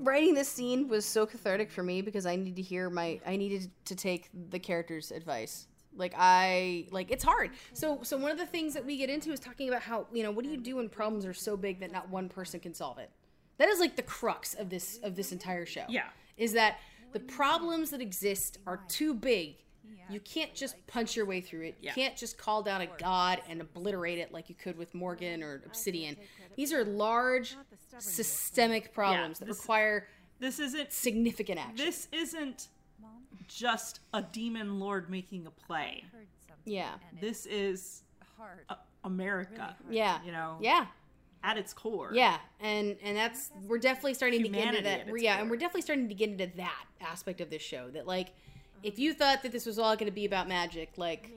writing 0.00 0.34
this 0.34 0.48
scene 0.48 0.88
was 0.88 1.04
so 1.04 1.24
cathartic 1.26 1.70
for 1.70 1.84
me 1.84 2.02
because 2.02 2.26
I 2.26 2.34
needed 2.36 2.56
to 2.56 2.62
hear 2.62 2.90
my 2.90 3.20
I 3.24 3.36
needed 3.36 3.70
to 3.84 3.94
take 3.94 4.28
the 4.50 4.58
character's 4.58 5.12
advice. 5.12 5.68
Like 5.96 6.14
I 6.16 6.86
like 6.90 7.10
it's 7.10 7.24
hard. 7.24 7.50
So 7.72 8.00
so 8.02 8.16
one 8.16 8.30
of 8.30 8.38
the 8.38 8.46
things 8.46 8.74
that 8.74 8.84
we 8.84 8.96
get 8.96 9.10
into 9.10 9.32
is 9.32 9.40
talking 9.40 9.68
about 9.68 9.82
how, 9.82 10.06
you 10.12 10.22
know, 10.22 10.30
what 10.30 10.44
do 10.44 10.50
you 10.50 10.56
do 10.56 10.76
when 10.76 10.88
problems 10.88 11.24
are 11.24 11.34
so 11.34 11.56
big 11.56 11.80
that 11.80 11.90
not 11.92 12.08
one 12.10 12.28
person 12.28 12.60
can 12.60 12.74
solve 12.74 12.98
it? 12.98 13.10
That 13.58 13.68
is 13.68 13.80
like 13.80 13.96
the 13.96 14.02
crux 14.02 14.54
of 14.54 14.68
this 14.70 14.98
of 15.02 15.16
this 15.16 15.32
entire 15.32 15.66
show. 15.66 15.84
Yeah. 15.88 16.08
Is 16.36 16.52
that 16.52 16.78
the 17.12 17.20
problems 17.20 17.90
that 17.90 18.00
exist 18.02 18.58
are 18.66 18.80
too 18.88 19.14
big. 19.14 19.56
You 20.08 20.20
can't 20.20 20.54
just 20.54 20.74
punch 20.86 21.16
your 21.16 21.26
way 21.26 21.40
through 21.40 21.62
it. 21.62 21.76
You 21.80 21.86
Yeah. 21.88 21.92
can't 21.94 22.16
just 22.16 22.38
call 22.38 22.62
down 22.62 22.80
a 22.80 22.86
god 22.86 23.42
and 23.48 23.60
obliterate 23.60 24.18
it 24.18 24.30
like 24.32 24.48
you 24.48 24.54
could 24.54 24.78
with 24.78 24.94
Morgan 24.94 25.42
or 25.42 25.62
Obsidian. 25.66 26.16
These 26.54 26.72
are 26.72 26.84
large 26.84 27.56
systemic 27.98 28.92
problems 28.92 29.38
that 29.40 29.46
this- 29.46 29.58
require 29.58 30.06
This 30.38 30.58
isn't 30.60 30.92
significant 30.92 31.58
action. 31.58 31.76
this 31.86 32.08
isn't 32.12 32.68
just 33.48 34.00
a 34.12 34.22
demon 34.22 34.78
lord 34.80 35.08
making 35.10 35.46
a 35.46 35.50
play. 35.50 36.04
Yeah. 36.64 36.94
This 37.20 37.46
is 37.46 38.02
it's 38.20 38.30
hard. 38.38 38.64
a- 38.68 38.76
America. 39.04 39.76
yeah. 39.88 40.18
You 40.24 40.32
know, 40.32 40.56
Yeah. 40.60 40.86
at 41.44 41.56
its 41.58 41.72
core. 41.72 42.10
Yeah. 42.12 42.38
And 42.60 42.96
and 43.02 43.16
that's 43.16 43.50
we're 43.66 43.78
definitely 43.78 44.14
starting 44.14 44.42
to 44.42 44.48
get 44.48 44.54
into 44.54 44.58
Humanity 44.78 44.84
that. 44.84 45.00
at 45.08 45.08
its 45.14 45.22
Yeah, 45.22 45.40
and 45.40 45.48
we're 45.50 45.56
definitely 45.56 45.82
starting 45.82 46.08
to 46.08 46.14
get 46.14 46.30
into 46.30 46.46
that 46.56 46.84
aspect 47.00 47.40
of 47.40 47.50
this 47.50 47.62
show. 47.62 47.88
That 47.90 48.06
like 48.06 48.32
if 48.82 48.98
you 48.98 49.14
thought 49.14 49.42
that 49.42 49.52
this 49.52 49.64
was 49.66 49.78
all 49.78 49.94
going 49.96 50.06
to 50.06 50.12
be 50.14 50.24
about 50.26 50.48
magic, 50.48 50.92
like 50.96 51.30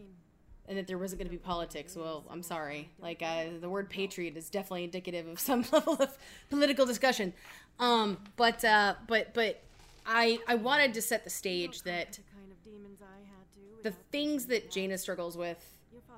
and 0.68 0.78
that 0.78 0.86
there 0.88 0.98
wasn't 1.00 1.20
going 1.20 1.28
to 1.28 1.32
be 1.32 1.38
politics, 1.38 1.96
well, 1.96 2.24
I'm 2.30 2.44
sorry. 2.44 2.90
Like 3.00 3.22
uh, 3.24 3.46
the 3.60 3.70
word 3.70 3.90
patriot 3.90 4.36
is 4.38 4.50
definitely 4.50 4.84
indicative 4.84 5.28
of 5.28 5.40
some 5.50 5.64
level 5.72 5.94
of 5.94 6.18
political 6.50 6.86
discussion. 6.86 7.34
Um, 7.80 8.18
but 8.36 8.64
uh, 8.66 8.96
but 9.08 9.34
but 9.34 9.62
I 10.10 10.40
I 10.48 10.56
wanted 10.56 10.94
to 10.96 11.02
set 11.02 11.24
the 11.24 11.30
stage 11.30 11.84
that 11.84 12.14
The 12.14 12.22
kind 12.36 12.52
of 12.52 12.64
demons 12.64 13.00
I 13.02 13.20
had 13.20 13.52
to. 13.54 13.84
the 13.84 13.90
without 13.90 14.12
things 14.12 14.46
that 14.48 14.72
Jaina 14.72 14.98
struggles 14.98 15.38
with, 15.38 15.64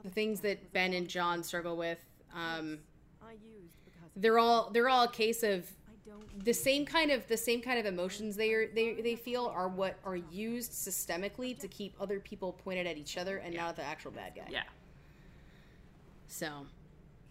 the 0.04 0.10
things 0.10 0.40
that 0.42 0.72
Ben 0.74 0.94
and 0.94 1.08
John 1.08 1.44
struggle 1.44 1.76
with, 1.78 2.00
um, 2.34 2.80
I 3.22 3.34
used 3.34 3.76
because 3.86 4.16
of 4.16 4.22
they're 4.22 4.40
all 4.40 4.70
they're 4.72 4.90
all 4.90 5.04
a 5.04 5.12
case 5.12 5.44
of 5.44 5.70
the 6.44 6.54
same 6.54 6.86
kind 6.86 7.12
of 7.12 7.28
the 7.28 7.38
same 7.38 7.62
kind 7.62 7.78
of 7.80 7.86
emotions 7.86 8.36
they 8.38 8.54
are 8.54 8.68
they 8.68 8.94
they 9.02 9.16
feel 9.16 9.46
are 9.48 9.68
what 9.68 9.98
are 10.06 10.16
used 10.16 10.72
systemically 10.72 11.58
to 11.60 11.68
keep 11.68 11.94
other 12.00 12.20
people 12.20 12.54
pointed 12.54 12.88
at 12.88 12.98
each 12.98 13.18
other 13.18 13.38
and 13.38 13.54
not 13.56 13.70
at 13.70 13.76
the 13.76 13.84
actual 13.84 14.12
bad 14.12 14.34
guy. 14.36 14.48
Yeah. 14.50 14.64
So, 16.28 16.48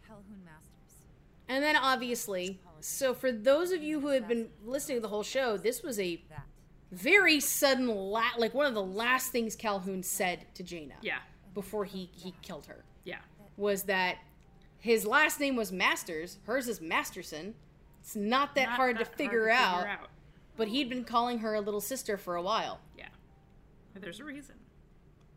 Calhoun 0.07 0.45
Masters. 0.45 1.07
and 1.49 1.64
then 1.64 1.76
obviously, 1.76 2.61
so 2.81 3.14
for 3.14 3.33
those 3.33 3.71
of 3.73 3.83
you 3.83 4.00
who 4.00 4.09
have 4.09 4.29
been 4.29 4.50
listening 4.64 4.99
to 4.99 5.02
the 5.02 5.09
whole 5.09 5.23
show, 5.23 5.57
this 5.57 5.83
was 5.83 5.99
a 5.99 6.23
That. 6.29 6.47
Very 6.90 7.40
sudden 7.40 7.87
la- 7.88 8.35
like 8.38 8.52
one 8.54 8.66
of 8.66 8.75
the 8.75 8.82
last 8.82 9.30
things 9.32 9.54
Calhoun 9.56 10.02
said 10.02 10.47
to 10.54 10.62
Jaina 10.62 10.94
Yeah. 11.02 11.18
before 11.54 11.85
he 11.85 12.11
he 12.12 12.35
killed 12.42 12.66
her. 12.66 12.85
Yeah. 13.04 13.18
was 13.56 13.85
that 13.85 14.16
his 14.78 15.04
last 15.06 15.38
name 15.40 15.56
was 15.56 15.70
Masters, 15.73 16.38
hers 16.44 16.66
is 16.68 16.80
Masterson. 16.80 17.54
It's 18.00 18.16
not 18.16 18.54
that 18.54 18.70
Not 18.70 18.76
hard, 18.76 18.97
that 18.99 19.11
to, 19.11 19.16
figure 19.16 19.50
out, 19.50 19.87
out. 19.87 20.09
but 20.56 20.68
he'd 20.68 20.88
been 20.88 21.04
calling 21.04 21.40
her 21.40 21.54
a 21.54 21.61
little 21.61 21.82
sister 21.82 22.16
for 22.16 22.35
a 22.37 22.42
while. 22.42 22.80
Yeah. 22.97 23.09
There's 23.94 24.20
a 24.20 24.25
reason. 24.25 24.54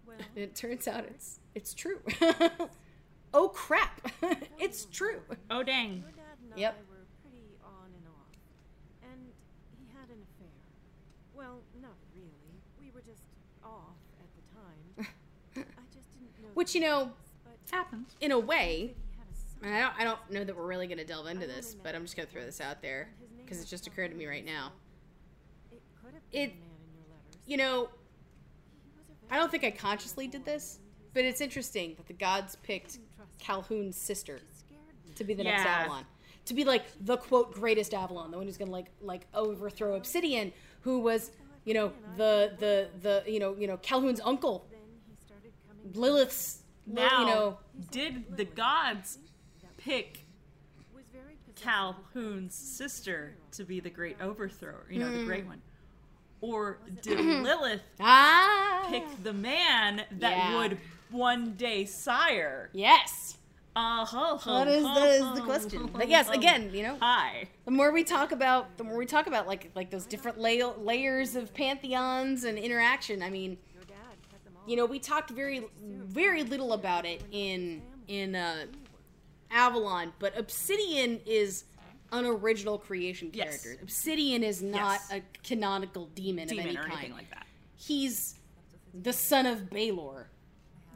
well, 0.07 0.15
And 0.35 0.43
it 0.43 0.55
turns 0.55 0.87
out 0.87 1.03
it's 1.05 1.39
it's 1.53 1.73
true. 1.73 1.99
oh 3.33 3.49
crap. 3.49 3.99
it's 4.59 4.85
true. 4.85 5.21
Oh 5.51 5.61
dang. 5.63 5.97
your 6.01 6.11
dad 6.11 6.37
and 6.51 6.59
Yep. 6.59 6.73
I 6.77 6.89
were 6.91 7.05
pretty 7.21 7.43
on 7.65 7.87
and 7.97 8.07
off, 8.07 8.31
and 9.03 9.19
he 9.77 9.85
had 9.91 10.07
an 10.09 10.21
affair. 10.23 10.55
Well, 11.35 11.61
not 11.81 11.97
really. 12.15 12.61
We 12.79 12.91
were 12.91 13.01
just 13.01 13.23
off 13.63 13.97
at 14.21 14.29
the 14.37 14.43
time. 14.55 15.13
I 15.57 15.85
just 15.93 16.07
didn't 16.13 16.31
know. 16.31 16.41
Which 16.53 16.75
you 16.75 16.81
know, 16.81 17.11
Happens. 17.71 18.15
in 18.21 18.31
a 18.31 18.39
way, 18.39 18.93
he 19.11 19.17
had 19.17 19.27
a 19.31 19.35
son. 19.35 19.59
and 19.63 19.75
I 19.75 19.79
don't 19.79 19.93
I 19.99 20.03
don't 20.03 20.31
know 20.31 20.43
that 20.43 20.55
we're 20.55 20.67
really 20.67 20.87
going 20.87 20.97
to 20.99 21.05
delve 21.05 21.27
into 21.27 21.47
this, 21.47 21.75
but 21.81 21.95
I'm 21.95 22.03
just 22.03 22.15
going 22.15 22.27
to 22.27 22.31
throw 22.33 22.43
this 22.43 22.61
out 22.61 22.81
there 22.81 23.09
cuz 23.47 23.61
it 23.61 23.65
just 23.65 23.87
occurred 23.87 24.09
to 24.09 24.15
me 24.15 24.25
right 24.25 24.45
now. 24.45 24.71
It 25.71 25.81
could 26.01 26.13
have 26.13 26.31
been 26.31 26.41
It- 26.41 26.53
the 26.53 26.59
man 26.59 26.69
in 26.87 26.95
your 26.95 27.05
letters. 27.15 27.41
You 27.47 27.57
know, 27.57 27.79
He 27.81 28.89
was 28.97 29.09
a 29.09 29.25
I 29.25 29.29
very 29.29 29.41
don't 29.41 29.51
think 29.51 29.63
I 29.63 29.71
consciously 29.71 30.27
did 30.27 30.45
this, 30.45 30.79
but 31.13 31.23
it's 31.25 31.41
interesting 31.41 31.95
that 31.95 32.07
the 32.07 32.13
gods 32.13 32.55
picked 32.63 32.99
Calhoun's 33.39 33.97
sister 33.97 34.39
to 35.15 35.23
be 35.23 35.33
the 35.33 35.43
next 35.43 35.63
Yeah. 35.63 35.81
Avalon. 35.81 36.05
To 36.45 36.53
be 36.53 36.63
like 36.65 36.83
the 36.99 37.17
quote 37.17 37.53
greatest 37.53 37.93
Avalon, 37.93 38.29
the 38.31 38.37
one 38.37 38.45
who's 38.47 38.57
gonna 38.57 38.71
like 38.71 38.91
like 39.01 39.27
overthrow 39.33 39.95
Obsidian, 39.95 40.51
who 40.81 40.99
was 40.99 41.31
you 41.65 41.73
know 41.73 41.93
the 42.17 42.53
the 42.59 42.89
the 43.01 43.23
you 43.31 43.39
know 43.39 43.55
you 43.55 43.65
know 43.67 43.77
Calhoun's 43.77 44.19
uncle, 44.21 44.67
Then 44.69 44.79
he 45.07 45.15
started 45.25 45.53
coming. 45.67 45.82
Lilith's 45.93 46.59
Now, 46.85 47.19
you 47.21 47.25
know 47.27 47.57
did 47.91 48.35
the 48.37 48.45
gods 48.45 49.19
pick 49.77 50.25
was 50.95 51.03
very 51.11 51.35
possessive. 51.45 51.63
Calhoun's 51.63 52.55
sister 52.55 53.35
to 53.51 53.63
be 53.63 53.79
the 53.79 53.89
great 53.89 54.17
overthrower, 54.21 54.85
you 54.89 54.99
know, 54.99 55.11
the 55.11 55.23
great 55.25 55.45
one? 55.45 55.61
Or 56.41 56.79
did 57.01 57.19
Lilith 57.43 57.81
Ah. 57.99 58.85
pick 58.89 59.03
the 59.23 59.33
man 59.33 60.03
that 60.11 60.31
Yeah. 60.37 60.57
would 60.57 60.77
one 61.09 61.53
day 61.53 61.85
sire? 61.85 62.69
Yes. 62.73 63.37
Uh 63.75 64.05
huh. 64.05 64.37
That 64.45 64.67
is 64.67 64.83
the, 64.83 65.05
is 65.05 65.33
the 65.35 65.41
question. 65.41 65.87
But 65.91 66.07
yes, 66.07 66.29
again, 66.39 66.69
you 66.73 66.83
know, 66.83 66.95
Hi. 67.01 67.47
the 67.65 67.71
more 67.71 67.91
we 67.91 68.03
talk 68.03 68.31
about, 68.31 68.77
the 68.77 68.83
more 68.83 68.97
we 68.97 69.07
talk 69.07 69.25
about 69.25 69.47
like 69.47 69.71
like 69.73 69.89
those 69.89 70.05
different 70.05 70.37
la- 70.37 70.73
layers 70.77 71.35
of 71.35 71.53
pantheons 71.55 72.43
and 72.43 72.59
interaction. 72.59 73.23
I 73.23 73.31
mean, 73.31 73.57
Your 73.73 73.83
dad 73.85 73.95
kept 74.29 74.43
them 74.45 74.52
all. 74.52 74.52
You 74.65 74.75
know, 74.77 74.85
we 74.85 74.99
talked 74.99 75.29
very 75.29 75.63
very 75.81 76.43
little 76.43 76.73
about 76.73 77.05
it 77.05 77.21
in 77.31 77.81
in 78.07 78.35
uh, 78.35 78.65
Avalon, 79.51 80.13
but 80.19 80.37
Obsidian 80.37 81.19
is 81.25 81.65
an 82.11 82.25
original 82.25 82.77
creation 82.77 83.29
Yes. 83.33 83.61
character. 83.63 83.81
Obsidian 83.83 84.43
is 84.43 84.61
not 84.61 84.99
Yes. 85.09 85.11
a 85.11 85.21
canonical 85.47 86.05
demon, 86.15 86.47
Demon 86.47 86.65
of 86.65 86.69
any 86.69 86.77
or 86.77 86.81
kind. 86.83 86.93
anything 86.93 87.13
like 87.13 87.29
that. 87.31 87.45
He's 87.75 88.35
the 88.93 89.13
son 89.13 89.45
of 89.45 89.69
Balor, 89.69 90.27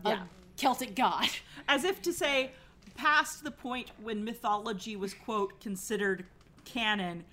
Yeah. 0.06 0.24
a 0.24 0.28
Celtic 0.58 0.96
god. 0.96 1.28
As 1.68 1.84
if 1.84 2.02
to 2.04 2.14
say, 2.14 2.52
past 2.96 3.44
the 3.44 3.52
point 3.52 3.92
when 4.02 4.24
mythology 4.24 4.96
was, 4.96 5.14
quote, 5.14 5.60
considered 5.60 6.26
canon, 6.66 7.26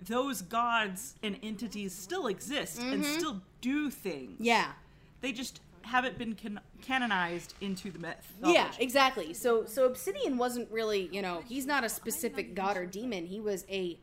those 0.00 0.42
gods 0.42 1.14
and 1.22 1.38
entities 1.42 1.94
still 1.94 2.26
exist 2.28 2.80
and 2.80 3.04
still 3.04 3.40
do 3.60 3.90
things. 3.90 4.34
Mm-hmm. 4.34 4.44
Yeah. 4.44 4.72
They 5.20 5.32
just 5.32 5.60
haven't 5.84 6.18
been 6.18 6.34
can- 6.34 6.60
canonized 6.82 7.54
into 7.60 7.90
the 7.90 7.98
myth. 7.98 8.32
Yeah, 8.44 8.70
exactly. 8.78 9.34
So 9.34 9.64
so 9.66 9.86
Obsidian 9.86 10.38
wasn't 10.38 10.70
really, 10.70 11.08
you 11.12 11.22
know, 11.22 11.42
he's 11.48 11.66
not 11.66 11.84
a 11.84 11.88
specific 11.88 12.54
god 12.54 12.76
or 12.76 12.86
demon. 12.86 13.26
He 13.26 13.40
was 13.40 13.64
a 13.68 13.98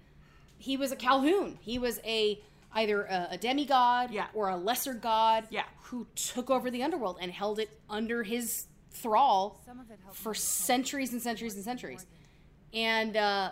he 0.57 0.75
was 0.77 0.91
a 0.91 0.95
Calhoun. 0.95 1.57
He 1.62 1.79
was 1.79 2.00
a 2.03 2.39
either 2.74 3.03
a, 3.03 3.29
a 3.31 3.38
demigod 3.38 4.12
Yeah. 4.12 4.27
or 4.33 4.50
a 4.50 4.55
lesser 4.57 4.93
god 4.93 5.48
Yeah. 5.50 5.63
who 5.83 6.05
took 6.15 6.50
over 6.50 6.69
the 6.69 6.83
underworld 6.83 7.17
and 7.21 7.31
held 7.31 7.59
it 7.59 7.69
under 7.89 8.21
his 8.24 8.65
thrall 8.91 9.59
Some 9.65 9.79
of 9.79 9.89
it 9.89 9.98
helped 10.03 10.17
for 10.17 10.33
centuries 10.36 11.12
and 11.13 11.21
centuries 11.21 11.55
and 11.55 11.63
centuries. 11.63 12.05
And 12.74 13.15
uh 13.17 13.51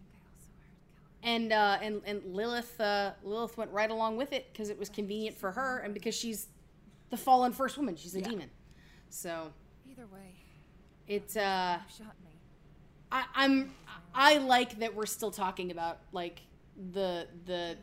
think 0.00 0.12
I 0.12 0.26
also 0.34 0.48
heard 0.50 1.22
Cal. 1.22 1.32
and 1.34 1.52
uh, 1.52 1.78
and 1.82 2.02
and 2.06 2.34
Lilith 2.34 2.80
uh, 2.80 3.12
Lilith 3.24 3.56
went 3.56 3.70
right 3.70 3.90
along 3.90 4.16
with 4.16 4.32
it 4.32 4.46
because 4.52 4.68
it 4.68 4.78
was 4.78 4.88
convenient 4.88 5.36
for 5.38 5.52
her 5.52 5.78
and 5.78 5.94
because 5.94 6.14
she's 6.14 6.48
the 7.10 7.16
fallen 7.16 7.52
first 7.52 7.76
woman. 7.76 7.96
She's 7.96 8.14
a 8.14 8.20
Yeah. 8.20 8.28
demon. 8.28 8.50
So 9.10 9.52
Either 9.90 10.06
way, 10.06 10.34
it's 11.06 11.36
uh 11.36 11.78
shot 11.96 12.14
me. 12.24 12.30
I, 13.10 13.24
I'm 13.34 13.74
I 14.14 14.38
like 14.38 14.78
that 14.80 14.94
we're 14.94 15.06
still 15.06 15.30
talking 15.30 15.70
about 15.70 15.98
like 16.12 16.40
the 16.92 17.26
the 17.46 17.76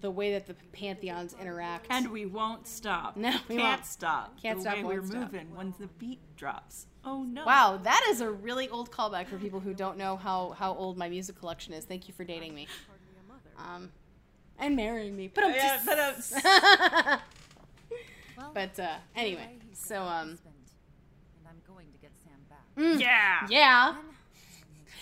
the 0.00 0.10
way 0.10 0.32
that 0.32 0.46
the 0.46 0.54
pantheons 0.72 1.34
interact. 1.40 1.86
And 1.88 2.10
we 2.12 2.26
won't 2.26 2.66
stop. 2.68 3.16
No, 3.16 3.30
we 3.48 3.56
can't 3.56 3.78
won't. 3.78 3.86
stop. 3.86 4.40
Can't 4.42 4.58
the 4.58 4.62
stop, 4.62 4.76
way 4.76 4.84
we're 4.84 5.06
stop. 5.06 5.32
moving 5.32 5.54
when 5.56 5.74
the 5.78 5.86
beat 5.98 6.20
drops. 6.36 6.86
Oh 7.02 7.22
no! 7.22 7.44
wow, 7.46 7.78
that 7.82 8.04
is 8.10 8.20
a 8.20 8.30
really 8.30 8.68
old 8.68 8.90
callback 8.90 9.28
for 9.28 9.38
people 9.38 9.60
who 9.60 9.72
don't 9.72 9.96
know 9.96 10.16
how 10.16 10.50
how 10.50 10.74
old 10.74 10.98
my 10.98 11.08
music 11.08 11.38
collection 11.38 11.72
is. 11.72 11.84
Thank 11.86 12.08
you 12.08 12.14
for 12.14 12.24
dating 12.24 12.54
me, 12.54 12.66
Hardly 12.88 13.16
a 13.24 13.32
mother. 13.32 13.74
um, 13.76 13.92
and 14.58 14.76
marrying 14.76 15.16
me. 15.16 15.28
But 15.32 15.44
I'm 15.44 15.54
Yeah, 15.54 15.80
just. 15.86 16.34
but, 18.36 18.42
uh, 18.42 18.44
Well, 18.44 18.50
but 18.54 18.80
uh, 18.82 18.96
anyway, 19.14 19.58
so 19.72 20.02
um, 20.02 20.30
husband, 20.30 20.54
and 21.38 21.48
I'm 21.48 21.74
going 21.74 21.86
to 21.92 21.98
get 21.98 22.12
Sam 22.24 22.38
back. 22.48 22.76
mm, 22.76 23.00
yeah. 23.00 23.46
yeah. 23.50 23.96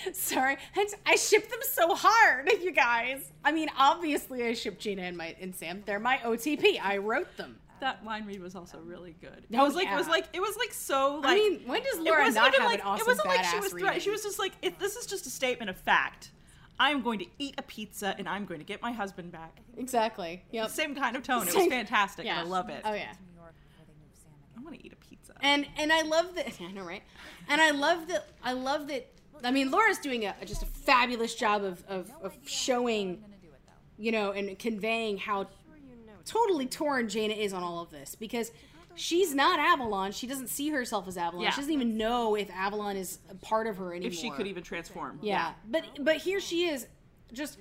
Sorry, 0.12 0.56
I, 0.76 0.86
I 1.06 1.16
ship 1.16 1.48
them 1.48 1.60
so 1.62 1.94
hard, 1.94 2.50
you 2.62 2.72
guys. 2.72 3.30
I 3.44 3.52
mean, 3.52 3.68
obviously, 3.78 4.44
I 4.44 4.52
ship 4.54 4.78
Jaina 4.78 5.02
and 5.02 5.16
my 5.16 5.34
and 5.40 5.54
Sam. 5.54 5.82
They're 5.86 5.98
my 6.00 6.18
OTP. 6.18 6.78
I 6.82 6.98
wrote 6.98 7.36
them. 7.36 7.56
That 7.80 8.04
line 8.04 8.24
read 8.26 8.40
was 8.42 8.54
also 8.54 8.78
really 8.78 9.14
good. 9.20 9.44
It 9.50 9.56
Oh, 9.56 9.64
was 9.64 9.74
like 9.74 9.88
it 9.88 9.94
was 9.94 10.08
like 10.08 10.26
it 10.32 10.40
was 10.40 10.56
like 10.56 10.72
so 10.72 11.20
like 11.22 11.30
I 11.32 11.34
mean, 11.34 11.60
when 11.66 11.82
does 11.82 11.96
it 11.98 12.02
Laura 12.02 12.24
wasn't 12.24 12.44
have 12.54 12.64
like 12.64 12.80
an 12.80 12.86
awesome 12.86 13.02
it 13.02 13.06
wasn't 13.06 13.28
like 13.28 13.44
she 13.44 13.58
was 13.58 13.72
thre- 13.72 13.98
she 14.00 14.10
was 14.10 14.22
just 14.22 14.38
like 14.38 14.52
if 14.62 14.78
this 14.78 14.96
is 14.96 15.06
just 15.06 15.26
a 15.26 15.30
statement 15.30 15.70
of 15.70 15.76
fact. 15.76 16.30
I'm 16.78 17.02
going 17.02 17.18
to 17.20 17.26
eat 17.38 17.54
a 17.58 17.62
pizza 17.62 18.14
and 18.18 18.28
I'm 18.28 18.44
going 18.44 18.60
to 18.60 18.66
get 18.66 18.82
my 18.82 18.92
husband 18.92 19.30
back. 19.32 19.60
exactly. 19.76 20.42
Yep. 20.50 20.70
Same 20.70 20.94
kind 20.94 21.16
of 21.16 21.22
tone. 21.22 21.46
It 21.48 21.54
was 21.54 21.66
fantastic. 21.66 22.24
yeah. 22.26 22.40
and 22.40 22.48
I 22.48 22.50
love 22.50 22.68
it. 22.68 22.82
Oh 22.84 22.92
yeah. 22.92 23.12
to 23.12 23.18
New 23.22 23.34
York 23.40 23.54
before 23.62 23.84
they 23.86 23.94
move 23.94 24.14
Sam 24.14 24.32
I 24.34 24.52
again. 24.54 24.64
want 24.64 24.76
to 24.80 24.86
eat 24.86 24.92
a 24.92 24.96
pizza. 24.96 25.32
And 25.40 25.66
and 25.76 25.92
I 25.92 26.02
love 26.02 26.34
that. 26.34 26.52
I 26.60 26.72
know, 26.72 26.84
right? 26.84 27.02
And 27.48 27.60
I 27.60 27.70
love 27.70 28.08
that. 28.08 28.28
I 28.42 28.52
love 28.52 28.88
that. 28.88 29.08
I 29.42 29.50
mean, 29.50 29.70
Laura's 29.70 29.98
doing 29.98 30.24
a 30.24 30.34
just 30.44 30.62
a 30.62 30.66
fabulous 30.66 31.34
job 31.34 31.62
of 31.64 31.84
of, 31.88 32.10
of 32.22 32.36
showing, 32.46 33.08
how 33.08 33.12
I'm 33.14 33.20
gonna 33.22 33.36
do 33.42 33.48
it 33.48 33.60
though. 33.66 34.02
you 34.02 34.12
know, 34.12 34.32
and 34.32 34.58
conveying 34.58 35.18
how 35.18 35.42
Sure 35.44 35.76
you 35.76 36.06
know. 36.06 36.12
totally 36.24 36.66
torn 36.66 37.08
Jaina 37.08 37.34
is 37.34 37.52
on 37.52 37.62
all 37.62 37.80
of 37.82 37.90
this 37.90 38.14
because 38.14 38.50
she's 38.94 39.34
not 39.34 39.58
Avalon. 39.58 40.12
She 40.12 40.26
doesn't 40.26 40.48
see 40.48 40.70
herself 40.70 41.08
as 41.08 41.16
Avalon. 41.16 41.44
Yeah. 41.44 41.50
She 41.50 41.60
doesn't 41.60 41.72
even 41.72 41.96
know 41.96 42.34
if 42.34 42.50
Avalon 42.50 42.96
is 42.96 43.18
a 43.30 43.34
part 43.34 43.66
of 43.66 43.76
her 43.76 43.92
anymore. 43.92 44.08
if 44.08 44.14
she 44.14 44.30
could 44.30 44.46
even 44.46 44.62
transform. 44.62 45.18
Yeah, 45.22 45.52
but 45.68 45.84
but 46.00 46.16
here 46.16 46.40
she 46.40 46.68
is, 46.68 46.86
just 47.32 47.58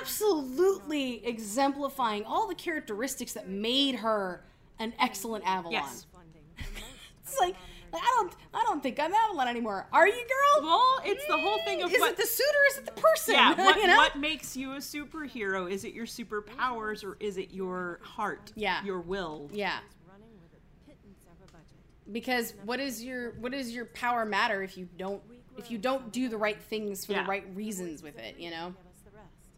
absolutely 0.00 1.26
exemplifying 1.26 2.24
all 2.24 2.46
the 2.48 2.54
characteristics 2.54 3.32
that 3.34 3.48
made 3.48 3.96
her 3.96 4.44
an 4.78 4.92
excellent 4.98 5.44
Avalon. 5.46 5.72
Yes. 5.72 6.06
Funding 6.12 6.42
for 6.56 6.62
most 6.74 6.84
It's 7.22 7.40
like, 7.40 7.56
like, 7.92 8.02
I 8.02 8.14
don't 8.16 8.32
I 8.52 8.62
don't 8.64 8.82
think 8.82 9.00
I'm 9.00 9.12
Avalon 9.14 9.48
anymore. 9.48 9.86
Are 9.92 10.06
you, 10.06 10.14
girl? 10.14 10.64
Well, 10.64 11.00
it's 11.04 11.24
the 11.26 11.38
whole 11.38 11.58
thing 11.64 11.82
of 11.82 11.92
is 11.92 12.00
what 12.00 12.12
it 12.12 12.16
the 12.16 12.26
suit 12.26 12.46
or 12.46 12.72
is 12.72 12.78
it 12.78 12.86
the 12.86 13.00
person? 13.00 13.34
yeah, 13.34 13.54
what, 13.64 13.76
you 13.76 13.86
know? 13.86 13.96
what 13.96 14.16
makes 14.18 14.56
you 14.56 14.72
a 14.72 14.78
superhero? 14.78 15.70
Is 15.70 15.84
it 15.84 15.92
your 15.94 16.06
superpowers 16.06 17.04
or 17.04 17.16
is 17.20 17.38
it 17.38 17.52
your 17.52 18.00
heart? 18.02 18.52
Yeah. 18.54 18.84
Your 18.84 19.00
will? 19.00 19.48
Yeah, 19.52 19.78
running 20.08 20.28
with 20.42 20.52
a 20.52 20.60
pittance 20.90 21.24
of 21.26 21.48
a 21.48 21.52
budget. 21.52 21.66
Because 22.12 22.54
what 22.64 22.80
is 22.80 23.02
your 23.02 23.32
what 23.40 23.52
is 23.54 23.72
your 23.74 23.86
power 23.86 24.24
matter 24.24 24.62
if 24.62 24.76
you 24.76 24.88
don't 24.98 25.22
if 25.56 25.70
you 25.70 25.78
don't 25.78 26.12
do 26.12 26.28
the 26.28 26.36
right 26.36 26.60
things 26.60 27.04
for 27.04 27.12
Yeah. 27.12 27.22
the 27.22 27.28
right 27.28 27.44
reasons 27.54 28.02
with 28.02 28.18
it? 28.18 28.38
You 28.38 28.50
know. 28.50 28.66
Give 28.76 28.86
us 28.86 29.00
the 29.04 29.10
rest. 29.10 29.48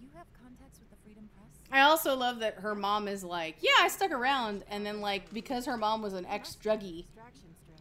You 0.00 0.08
have 0.16 0.26
contacts 0.42 0.78
with 0.80 0.90
the 0.90 0.96
Freedom 1.04 1.28
Press? 1.36 1.48
I 1.70 1.82
also 1.82 2.16
love 2.16 2.40
that 2.40 2.54
her 2.56 2.74
mom 2.74 3.08
is 3.08 3.24
like, 3.24 3.56
yeah, 3.60 3.70
I 3.80 3.88
stuck 3.88 4.10
around, 4.10 4.64
and 4.68 4.84
then 4.84 5.00
like 5.00 5.32
because 5.32 5.66
her 5.66 5.76
mom 5.76 6.02
was 6.02 6.12
an 6.14 6.26
ex 6.26 6.56
druggie, 6.62 7.04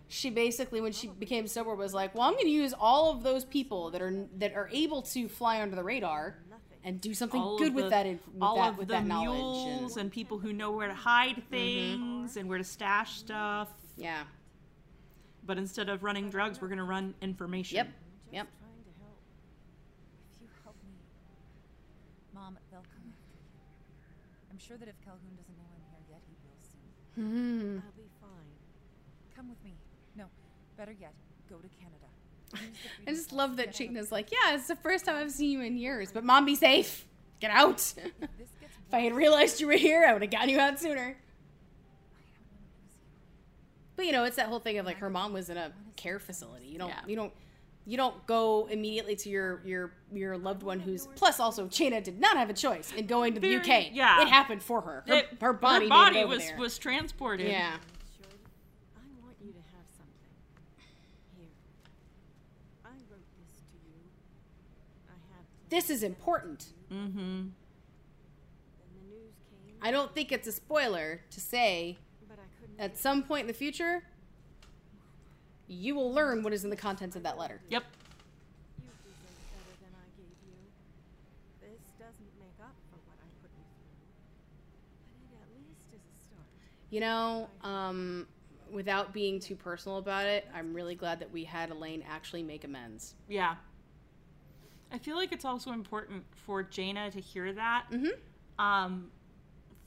she 0.08 0.30
basically 0.30 0.80
when 0.80 0.92
she 0.92 1.08
became 1.08 1.48
sober 1.48 1.74
was 1.76 1.94
like, 1.94 2.14
well, 2.14 2.24
I'm 2.24 2.34
going 2.34 2.46
to 2.46 2.52
use 2.52 2.74
all 2.80 3.12
of 3.12 3.24
those 3.24 3.44
people 3.46 3.90
that 3.92 4.02
are 4.02 4.28
that 4.38 4.54
are 4.56 4.70
able 4.72 5.02
to 5.04 5.28
fly 5.28 5.62
under 5.62 5.76
the 5.76 5.84
radar 5.84 6.38
and 6.84 7.00
do 7.00 7.14
something 7.14 7.40
All 7.42 7.58
good 7.58 7.74
with 7.74 7.86
the- 7.86 7.90
that 7.92 8.06
inf- 8.06 8.28
with 8.28 8.42
all 8.44 8.58
that 8.58 8.70
of 8.72 8.78
with 8.78 8.88
the 8.90 8.94
that 8.96 9.06
knowledge. 9.06 9.40
mules 9.40 9.92
And, 9.98 10.02
and 10.06 10.12
people 10.12 10.38
who 10.40 10.52
know 10.54 10.72
where 10.72 10.88
to 10.88 10.94
hide 10.94 11.42
things 11.50 12.36
and 12.38 12.50
where 12.50 12.58
to 12.58 12.64
stash 12.64 13.18
stuff. 13.20 13.70
yeah. 13.98 14.24
But 15.46 15.58
instead 15.58 15.90
of 15.90 16.04
running 16.04 16.30
drugs, 16.30 16.62
we're 16.62 16.70
going 16.70 16.78
to 16.78 16.84
run 16.86 17.16
information. 17.22 17.76
Yep. 17.76 17.88
Yep. 18.32 18.48
Trying 18.60 18.84
to 18.84 18.94
help. 19.04 19.20
If 20.36 20.42
you 20.42 20.48
help 20.64 20.76
me, 20.88 20.96
Mom, 22.34 22.58
they'll 22.72 22.80
come 22.96 23.12
after 23.12 23.36
you. 23.44 23.60
I'm 24.52 24.58
sure 24.60 24.78
that 24.78 24.88
if 24.88 24.96
Calhoun 25.04 25.36
doesn't 25.36 25.56
know 25.58 25.68
I'm 25.68 25.84
here 25.92 26.16
yet, 26.16 26.22
he 26.28 26.36
will 26.48 26.60
soon. 26.64 26.88
Hmm. 27.16 27.80
I'll 27.84 27.92
be 28.00 28.08
fine. 28.24 28.52
Come 29.36 29.50
with 29.50 29.62
me. 29.66 29.76
No, 30.16 30.26
better 30.78 30.94
yet, 30.94 31.14
go 31.50 31.58
to 31.58 31.68
Canada. 31.80 32.08
Use 32.08 32.40
the 32.40 32.43
I 33.08 33.12
just 33.12 33.32
love 33.34 33.58
that 33.58 33.74
Cheetah's 33.74 34.12
like, 34.12 34.32
yeah, 34.32 34.56
it's 34.56 34.68
the 34.68 34.76
first 34.76 35.06
time 35.06 35.16
I've 35.18 35.32
seen 35.32 35.52
you 35.52 35.62
in 35.62 35.78
years, 35.78 36.12
but 36.12 36.24
mom, 36.24 36.46
be 36.46 36.56
safe. 36.56 37.06
Get 37.40 37.52
out. 37.52 37.94
If 38.88 38.94
I 38.94 39.00
had 39.00 39.16
realized 39.16 39.60
you 39.60 39.66
were 39.66 39.74
here, 39.74 40.06
I 40.08 40.14
would 40.14 40.22
have 40.22 40.30
gotten 40.30 40.50
you 40.50 40.60
out 40.60 40.80
sooner. 40.80 40.92
I 40.92 40.96
don't 40.96 41.08
want 41.08 41.16
to 41.16 42.80
lose 42.84 42.94
you. 42.96 43.02
But 43.96 44.06
you 44.06 44.12
know, 44.12 44.24
it's 44.26 44.36
that 44.36 44.48
whole 44.50 44.60
thing 44.60 44.78
of 44.78 44.86
like 44.86 44.98
her 44.98 45.10
mom 45.10 45.34
was 45.34 45.50
in 45.50 45.58
a 45.58 45.72
care 45.96 46.20
facility. 46.20 46.68
You 46.68 46.78
don't 46.78 46.90
Yeah. 46.90 47.00
you 47.08 47.16
don't 47.16 47.34
you 47.88 47.98
don't 47.98 48.24
go 48.28 48.68
immediately 48.70 49.16
to 49.16 49.30
your 49.30 49.62
your 49.66 49.92
your 50.12 50.38
loved 50.38 50.62
one 50.62 50.80
who's 50.80 51.08
plus 51.16 51.40
also 51.40 51.68
Jaina 51.68 52.02
did 52.02 52.20
not 52.20 52.38
have 52.38 52.52
a 52.52 52.54
choice 52.54 52.94
in 52.94 53.08
going 53.08 53.34
to 53.34 53.40
the 53.40 53.58
Very- 53.58 53.88
UK. 53.88 53.90
yeah. 53.94 54.22
It 54.22 54.28
happened 54.28 54.62
for 54.62 54.82
her. 54.82 55.04
Her, 55.08 55.14
It- 55.16 55.38
her 55.42 55.54
body, 55.54 55.86
her 55.86 55.90
body 55.90 56.24
was 56.26 56.46
there. 56.46 56.58
was 56.58 56.78
transported. 56.78 57.48
Yeah. 57.48 57.72
Should 58.16 58.28
I 58.96 59.00
want 59.24 59.38
you 59.44 59.54
to 59.54 59.58
have 59.58 59.88
something. 59.98 60.30
Here. 61.36 61.50
I 62.86 62.90
wrote 63.10 63.26
this 63.40 63.58
to 63.72 63.78
you. 63.90 63.98
I 65.10 65.14
had 65.34 65.44
to. 65.50 65.63
This 65.74 65.90
is 65.90 66.04
important. 66.04 66.68
Mm-hmm. 66.94 67.18
Then 67.18 67.54
the 68.94 69.10
news 69.10 69.34
came, 69.50 69.76
I 69.82 69.90
don't 69.90 70.14
think 70.14 70.32
it's 70.32 70.48
a 70.48 70.52
spoiler 70.52 71.22
to 71.32 71.40
say 71.40 71.98
but 72.30 72.38
I 72.38 72.44
couldn't. 72.62 72.80
at 72.80 72.96
some 72.96 73.24
point 73.24 73.42
in 73.42 73.48
the 73.48 73.56
future 73.56 74.04
you 75.68 75.96
will 75.96 76.14
learn 76.14 76.44
what 76.44 76.54
is 76.54 76.64
in 76.64 76.70
the 76.70 76.76
contents 76.76 77.16
of 77.16 77.24
that 77.24 77.40
letter. 77.40 77.60
Yep. 77.70 77.86
You 78.78 78.84
deserve 78.84 79.16
better 79.52 79.76
than 79.82 79.94
I 79.98 80.06
gave 80.16 80.38
you. 80.46 80.54
This 81.62 81.82
doesn't 81.98 82.34
make 82.40 82.54
up 82.62 82.76
for 82.92 83.00
what 83.08 83.18
I 83.18 83.26
put 83.42 83.50
you 83.58 83.66
through, 83.74 85.26
but 85.32 85.42
it 85.42 85.42
at 85.42 85.50
least 85.58 85.88
is 85.92 86.02
a 86.02 86.14
start. 86.22 86.46
You 86.92 87.00
know, 87.00 87.50
um, 87.64 88.28
without 88.72 89.12
being 89.12 89.40
too 89.40 89.56
personal 89.56 89.98
about 89.98 90.28
it, 90.28 90.48
I'm 90.54 90.72
really 90.72 90.94
glad 90.94 91.20
that 91.22 91.32
we 91.32 91.44
had 91.44 91.72
Elaine 91.72 92.04
actually 92.08 92.44
make 92.44 92.64
amends. 92.64 93.16
Yeah. 93.28 93.56
I 94.94 94.98
feel 95.00 95.16
like 95.16 95.32
it's 95.32 95.44
also 95.46 95.72
important 95.72 96.24
for 96.46 96.62
Jaina 96.64 97.10
to 97.12 97.20
hear 97.20 97.52
that. 97.54 97.86
Mm-hmm. 97.92 98.64
Um, 98.64 99.12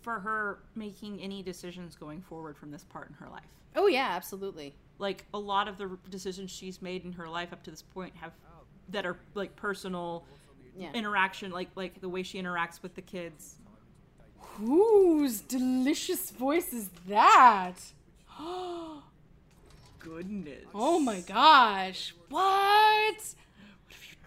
for 0.01 0.21
her 0.21 0.59
making 0.75 1.21
any 1.21 1.43
decisions 1.43 1.97
going 1.97 2.21
forward 2.21 2.57
from 2.57 2.71
this 2.71 2.85
part 2.85 3.09
in 3.09 3.15
her 3.15 3.29
life. 3.29 3.43
Oh 3.75 3.87
yeah, 3.89 4.09
absolutely. 4.13 4.75
Like 4.99 5.25
a 5.35 5.39
lot 5.39 5.67
of 5.69 5.79
the 5.79 5.99
decisions 6.11 6.51
she's 6.51 6.81
made 6.81 7.05
in 7.05 7.13
her 7.13 7.29
life 7.29 7.53
up 7.53 7.63
to 7.65 7.71
this 7.71 7.83
point 7.83 8.15
have 8.17 8.33
that 8.91 9.05
are 9.05 9.17
like 9.35 9.57
personal 9.57 10.25
Yeah. 10.77 10.93
interaction, 10.93 11.51
like 11.51 11.71
like 11.75 12.01
the 12.01 12.09
way 12.09 12.23
she 12.23 12.41
interacts 12.41 12.83
with 12.83 12.95
the 12.95 13.03
kids. 13.03 13.57
Whose 14.39 15.41
delicious 15.41 16.31
voice 16.31 16.73
is 16.73 16.89
that? 17.09 17.75
Goodness. 19.99 20.65
Oh 20.75 21.01
my 21.01 21.21
gosh. 21.21 22.15
What? 22.29 23.35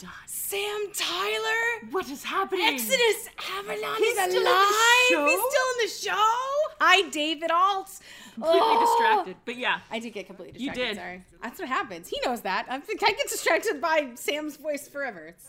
What 0.02 0.10
have 0.10 0.20
you 0.24 0.28
done? 0.28 0.28
Sam 0.28 0.92
Tyler? 0.94 1.92
What 1.92 2.10
is 2.10 2.24
happening? 2.24 2.66
Exodus 2.66 3.30
Avalon 3.58 3.96
He's 3.98 4.08
is 4.08 4.24
still 4.24 4.26
in 4.26 4.44
the 4.44 4.50
alive. 4.50 5.10
show? 5.10 5.26
He's 5.26 5.40
still 5.40 5.70
in 5.74 5.86
the 5.86 5.92
show. 5.92 6.36
Hi, 6.82 7.10
David 7.10 7.52
Alt. 7.52 8.00
Completely 8.34 8.60
Oh. 8.62 8.80
distracted. 8.80 9.36
But 9.46 9.58
yeah. 9.58 9.80
I 9.92 10.00
did 10.00 10.12
get 10.14 10.28
completely 10.28 10.54
distracted. 10.54 10.80
You 10.82 10.86
distracted. 10.96 11.12
did. 11.12 11.24
Sorry. 11.32 11.42
That's 11.44 11.60
what 11.60 11.68
happens. 11.70 12.08
He 12.08 12.20
knows 12.26 12.42
that. 12.42 12.66
I 12.70 12.80
think 12.80 13.04
I 13.04 13.12
get 13.12 13.28
distracted 13.30 13.82
by 13.82 14.12
Sam's 14.16 14.58
voice 14.58 14.88
forever. 14.88 15.20
It's 15.28 15.48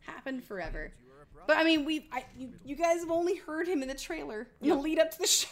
happened 0.00 0.44
forever. 0.44 0.92
But 1.46 1.56
I 1.56 1.64
mean, 1.64 1.84
we, 1.84 2.06
I, 2.12 2.24
you, 2.36 2.50
you 2.64 2.76
guys 2.76 3.00
have 3.00 3.10
only 3.10 3.34
heard 3.36 3.66
him 3.66 3.82
in 3.82 3.88
the 3.88 3.94
trailer 3.94 4.46
in 4.60 4.68
the 4.68 4.74
lead 4.76 4.98
up 5.00 5.10
to 5.12 5.18
the 5.18 5.26
show. 5.42 5.48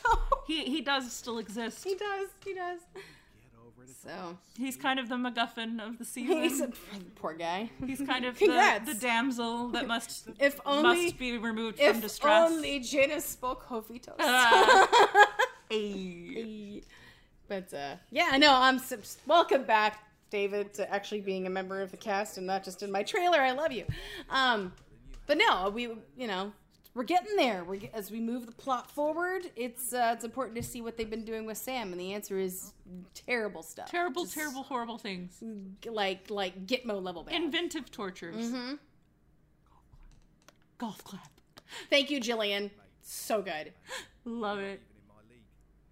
He 0.47 0.65
he 0.65 0.81
does 0.83 1.11
still 1.13 1.39
exist. 1.39 1.83
he 1.85 1.95
does. 1.97 2.29
He 2.45 2.55
does. 2.55 2.79
So 4.03 4.37
He's 4.59 4.77
kind 4.77 4.99
of 4.99 5.09
the 5.09 5.17
MacGuffin 5.17 5.81
of 5.87 5.99
the 5.99 6.05
season. 6.15 6.43
he's 6.43 6.61
a 6.61 6.69
poor 7.17 7.35
guy. 7.35 7.71
He's 7.87 8.01
kind 8.01 8.25
of 8.25 8.39
the, 8.39 8.81
the 8.85 8.95
damsel 8.95 9.69
that 9.71 9.87
must 9.87 10.29
If 10.39 10.61
only, 10.67 11.05
must 11.07 11.19
be 11.19 11.37
removed 11.39 11.79
from 11.79 11.87
distress. 11.87 11.97
if 11.97 12.03
distress. 12.03 12.51
only 12.51 12.81
Jaina 12.81 13.21
spoke 13.21 13.67
Hofitos. 13.69 14.15
Ah. 14.19 15.29
Ayy. 15.71 16.83
But 17.49 17.73
uh, 17.75 17.97
yeah, 18.11 18.37
no, 18.37 18.55
I'm 18.55 18.77
s- 18.77 19.19
welcome 19.27 19.65
back, 19.65 20.05
David, 20.31 20.73
to 20.75 20.93
actually 20.93 21.21
being 21.21 21.47
a 21.47 21.51
member 21.51 21.81
of 21.81 21.91
the 21.91 21.97
cast 21.97 22.39
and 22.39 22.47
not 22.47 22.65
just 22.65 22.83
in 22.83 22.91
my 22.93 23.03
trailer. 23.03 23.41
I 23.41 23.53
love 23.53 23.73
you. 23.73 23.85
Um, 24.31 24.73
but 25.27 25.37
no, 25.39 25.71
we 25.71 25.83
you 26.17 26.27
know 26.27 26.53
we're 27.01 27.05
getting 27.05 27.35
there. 27.37 27.65
We 27.65 27.79
get, 27.79 27.95
as 27.95 28.11
we 28.11 28.21
move 28.21 28.45
the 28.45 28.53
plot 28.53 28.91
forward, 28.91 29.51
it's 29.57 29.95
uh, 29.95 30.11
it's 30.15 30.23
important 30.23 30.55
to 30.59 30.63
see 30.63 30.83
what 30.83 30.99
they've 30.99 31.09
been 31.09 31.25
doing 31.25 31.47
with 31.47 31.57
Sam, 31.57 31.93
and 31.93 31.99
the 31.99 32.13
answer 32.13 32.39
is 32.39 32.75
terrible 33.15 33.63
stuff. 33.63 33.91
Terrible, 33.91 34.25
Just 34.25 34.35
terrible, 34.35 34.63
horrible 34.63 34.99
things. 34.99 35.43
like 35.87 36.29
like 36.29 36.67
Gitmo 36.67 37.03
level 37.03 37.23
bad. 37.25 37.35
Inventive 37.37 37.91
tortures. 37.91 38.51
hmm 38.51 38.75
Golf 40.77 41.03
clap. 41.03 41.31
Thank 41.89 42.11
you, 42.11 42.21
Jillian. 42.21 42.71
So 43.01 43.41
good. 43.41 43.73
Love 44.27 44.59
it. 44.59 44.83
Even 44.83 45.01
in 45.01 45.09
my 45.09 45.15
league. 45.31 45.45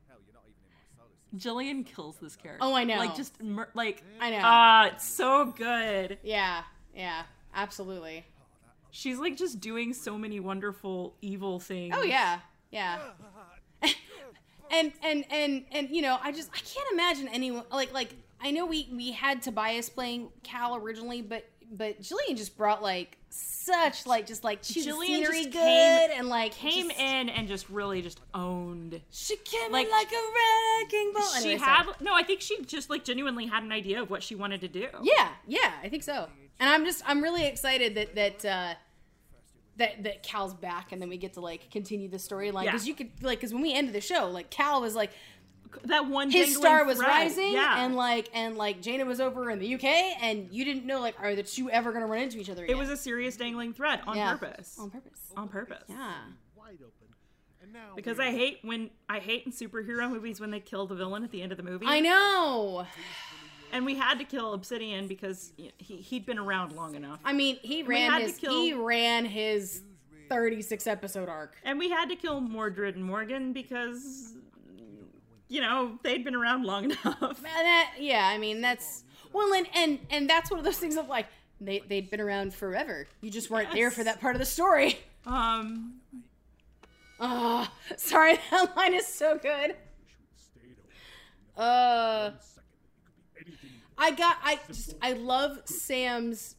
Hell, 0.08 0.18
you're 0.26 0.34
not 0.34 0.42
even 0.44 0.60
in 0.62 0.68
my 0.68 0.84
solo 0.94 1.08
system. 1.32 1.86
Jillian 1.86 1.86
kills 1.96 2.16
this 2.20 2.36
character. 2.36 2.62
Oh, 2.66 2.74
I 2.74 2.84
know. 2.84 2.98
Like 2.98 3.16
just 3.16 3.34
like 3.74 4.02
I 4.20 4.28
know. 4.30 4.40
ah, 4.42 4.86
it's 4.88 5.06
so 5.08 5.46
good. 5.56 6.18
yeah, 6.22 6.64
yeah, 6.94 7.22
absolutely. 7.54 8.26
She's 8.98 9.16
like 9.20 9.36
just 9.36 9.60
doing 9.60 9.94
so 9.94 10.18
many 10.18 10.40
wonderful 10.40 11.14
evil 11.22 11.60
things. 11.60 11.94
Oh 11.96 12.02
yeah, 12.02 12.40
yeah. 12.72 12.98
and 14.72 14.92
and 15.04 15.24
and 15.30 15.64
and 15.70 15.88
you 15.90 16.02
know, 16.02 16.18
I 16.20 16.32
just 16.32 16.50
I 16.52 16.58
can't 16.58 16.86
imagine 16.92 17.28
anyone 17.28 17.62
like 17.70 17.92
like 17.94 18.14
I 18.40 18.50
know 18.50 18.66
we 18.66 18.88
we 18.92 19.12
had 19.12 19.40
Tobias 19.40 19.88
playing 19.88 20.30
Cal 20.42 20.74
originally, 20.74 21.22
but 21.22 21.48
but 21.70 22.00
Jillian 22.02 22.36
just 22.36 22.56
brought 22.56 22.82
like 22.82 23.16
such 23.30 24.04
like 24.04 24.26
just 24.26 24.42
like 24.42 24.60
she's 24.62 24.84
the 24.86 24.90
Jillian 24.90 25.06
scenery 25.06 25.44
just 25.44 25.50
good 25.52 25.60
came- 26.10 26.18
and 26.18 26.28
like 26.28 26.52
Came 26.54 26.88
just- 26.88 26.98
in 27.00 27.28
and 27.28 27.46
just 27.46 27.70
really 27.70 28.02
just 28.02 28.20
owned. 28.34 29.00
She 29.10 29.36
came 29.36 29.70
like- 29.70 29.86
in 29.86 29.92
like 29.92 30.10
a 30.10 30.82
wrecking 30.82 31.12
ball. 31.14 31.22
she 31.40 31.50
Anyway, 31.50 31.64
had 31.64 31.84
sorry. 31.84 31.96
no, 32.00 32.14
I 32.14 32.24
think 32.24 32.40
she 32.40 32.60
just 32.64 32.90
like 32.90 33.04
genuinely 33.04 33.46
had 33.46 33.62
an 33.62 33.70
idea 33.70 34.02
of 34.02 34.10
what 34.10 34.24
she 34.24 34.34
wanted 34.34 34.60
to 34.62 34.68
do. 34.68 34.88
Yeah, 35.04 35.28
yeah, 35.46 35.72
I 35.84 35.88
think 35.88 36.02
so. 36.02 36.26
And 36.58 36.68
I'm 36.68 36.84
just 36.84 37.04
I'm 37.06 37.22
really 37.22 37.46
excited 37.46 37.94
that 37.94 38.14
that 38.16 38.44
uh 38.44 38.74
that 39.78 40.02
that 40.04 40.22
Cal's 40.22 40.54
back 40.54 40.92
and 40.92 41.00
then 41.00 41.08
we 41.08 41.16
get 41.16 41.32
to 41.34 41.40
like 41.40 41.70
continue 41.70 42.08
the 42.08 42.16
storyline 42.18 42.64
Yeah. 42.64 42.72
because 42.72 42.86
you 42.86 42.94
could 42.94 43.10
like 43.22 43.38
because 43.38 43.52
when 43.52 43.62
we 43.62 43.72
ended 43.72 43.94
the 43.94 44.00
show 44.00 44.28
like 44.30 44.50
Cal 44.50 44.80
was 44.80 44.94
like 44.94 45.10
That 45.84 46.08
one 46.08 46.30
his 46.30 46.56
star 46.56 46.84
was 46.84 46.98
thread. 46.98 47.08
rising 47.08 47.52
Yeah. 47.52 47.84
and 47.84 47.94
like 47.96 48.28
and 48.34 48.56
like 48.56 48.80
Jaina 48.82 49.04
was 49.04 49.20
over 49.20 49.50
in 49.50 49.58
the 49.58 49.74
UK 49.74 49.84
and 49.84 50.48
you 50.50 50.64
didn't 50.64 50.84
know 50.86 51.00
like 51.00 51.14
are 51.20 51.34
the 51.34 51.42
two 51.42 51.70
ever 51.70 51.92
gonna 51.92 52.06
run 52.06 52.20
into 52.22 52.38
each 52.38 52.50
other 52.50 52.64
it 52.64 52.76
was 52.76 52.90
a 52.90 52.96
serious 52.96 53.36
dangling 53.36 53.72
thread 53.72 54.00
on 54.06 54.16
Yeah. 54.16 54.36
purpose. 54.36 54.76
on 54.78 54.90
purpose. 54.90 55.32
On 55.36 55.48
purpose. 55.48 55.84
Yeah. 55.88 56.12
Wide 56.56 56.78
open. 56.80 56.92
Because 57.96 58.18
I 58.18 58.30
hate 58.30 58.60
when 58.62 58.88
I 59.10 59.18
hate 59.18 59.44
in 59.44 59.52
superhero 59.52 60.10
movies 60.10 60.40
when 60.40 60.50
they 60.50 60.60
kill 60.60 60.86
the 60.86 60.94
villain 60.94 61.22
at 61.22 61.30
the 61.30 61.42
end 61.42 61.52
of 61.52 61.58
the 61.58 61.64
movie. 61.64 61.84
I 61.86 62.00
know. 62.00 62.86
And 63.72 63.84
we 63.84 63.94
had 63.96 64.18
to 64.18 64.24
kill 64.24 64.54
Obsidian 64.54 65.06
because 65.06 65.52
he 65.56 65.96
he'd 65.96 66.26
been 66.26 66.38
around 66.38 66.72
long 66.72 66.94
enough. 66.94 67.20
I 67.24 67.32
mean, 67.32 67.58
he 67.62 67.82
ran 67.82 68.20
his 68.20 68.36
kill- 68.36 68.52
he 68.52 68.72
ran 68.72 69.24
his 69.24 69.82
36 70.28 70.86
episode 70.86 71.28
arc. 71.28 71.56
And 71.64 71.78
we 71.78 71.90
had 71.90 72.08
to 72.10 72.16
kill 72.16 72.40
Mordred 72.40 72.96
and 72.96 73.04
Morgan 73.04 73.52
because 73.52 74.34
you 75.50 75.62
know, 75.62 75.98
they'd 76.02 76.24
been 76.24 76.34
around 76.34 76.64
long 76.64 76.84
enough. 76.84 77.22
And 77.22 77.36
that, 77.44 77.94
yeah, 77.98 78.26
I 78.26 78.38
mean 78.38 78.60
that's 78.60 79.04
well, 79.32 79.52
and 79.54 79.66
and 79.74 79.98
and 80.10 80.28
that's 80.28 80.50
one 80.50 80.58
of 80.58 80.64
those 80.64 80.78
things 80.78 80.96
of 80.96 81.08
like 81.08 81.26
they 81.60 81.80
they'd 81.80 82.10
been 82.10 82.20
around 82.20 82.54
forever. 82.54 83.06
You 83.20 83.30
just 83.30 83.50
weren't 83.50 83.72
there 83.72 83.90
for 83.90 84.04
that 84.04 84.20
part 84.20 84.34
of 84.34 84.40
the 84.40 84.46
story. 84.46 84.98
Um 85.26 85.94
Oh, 87.20 87.66
sorry, 87.96 88.38
that 88.50 88.76
line 88.76 88.94
is 88.94 89.06
so 89.06 89.38
good. 89.38 89.74
Uh, 91.56 92.30
I 93.98 94.12
got 94.12 94.36
I 94.42 94.58
just 94.68 94.94
I 95.02 95.12
love 95.14 95.60
Sam's 95.66 96.54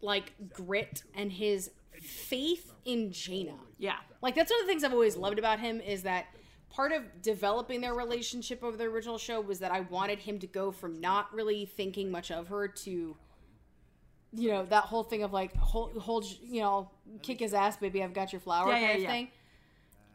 like 0.00 0.32
grit 0.52 1.02
and 1.14 1.30
his 1.32 1.70
faith 2.00 2.72
in 2.84 3.12
Jaina. 3.12 3.54
yeah. 3.78 3.96
Like 4.20 4.34
that's 4.34 4.50
one 4.50 4.60
of 4.60 4.66
the 4.66 4.70
things 4.72 4.84
I've 4.84 4.92
always 4.92 5.16
loved 5.16 5.38
about 5.38 5.60
him 5.60 5.80
is 5.80 6.02
that 6.04 6.26
part 6.70 6.92
of 6.92 7.02
developing 7.22 7.80
their 7.80 7.94
relationship 7.94 8.62
over 8.64 8.76
the 8.76 8.84
original 8.84 9.18
show 9.18 9.40
was 9.40 9.58
that 9.60 9.70
I 9.72 9.80
wanted 9.80 10.18
him 10.20 10.38
to 10.40 10.46
go 10.46 10.72
from 10.72 11.00
not 11.00 11.32
really 11.34 11.66
thinking 11.66 12.10
much 12.10 12.30
of 12.30 12.48
her 12.48 12.66
to 12.68 13.16
you 14.34 14.48
know 14.50 14.64
that 14.64 14.84
whole 14.84 15.02
thing 15.02 15.22
of 15.22 15.32
like 15.32 15.54
hold, 15.56 15.96
hold 15.98 16.24
you 16.42 16.60
know 16.62 16.90
kick 17.22 17.40
his 17.40 17.52
ass 17.52 17.76
baby 17.76 18.02
I've 18.02 18.14
got 18.14 18.32
your 18.32 18.40
flower 18.40 18.68
Yeah, 18.68 18.74
kind 18.74 18.84
yeah, 18.86 18.94
of 18.94 19.00
yeah. 19.02 19.10
thing. 19.10 19.28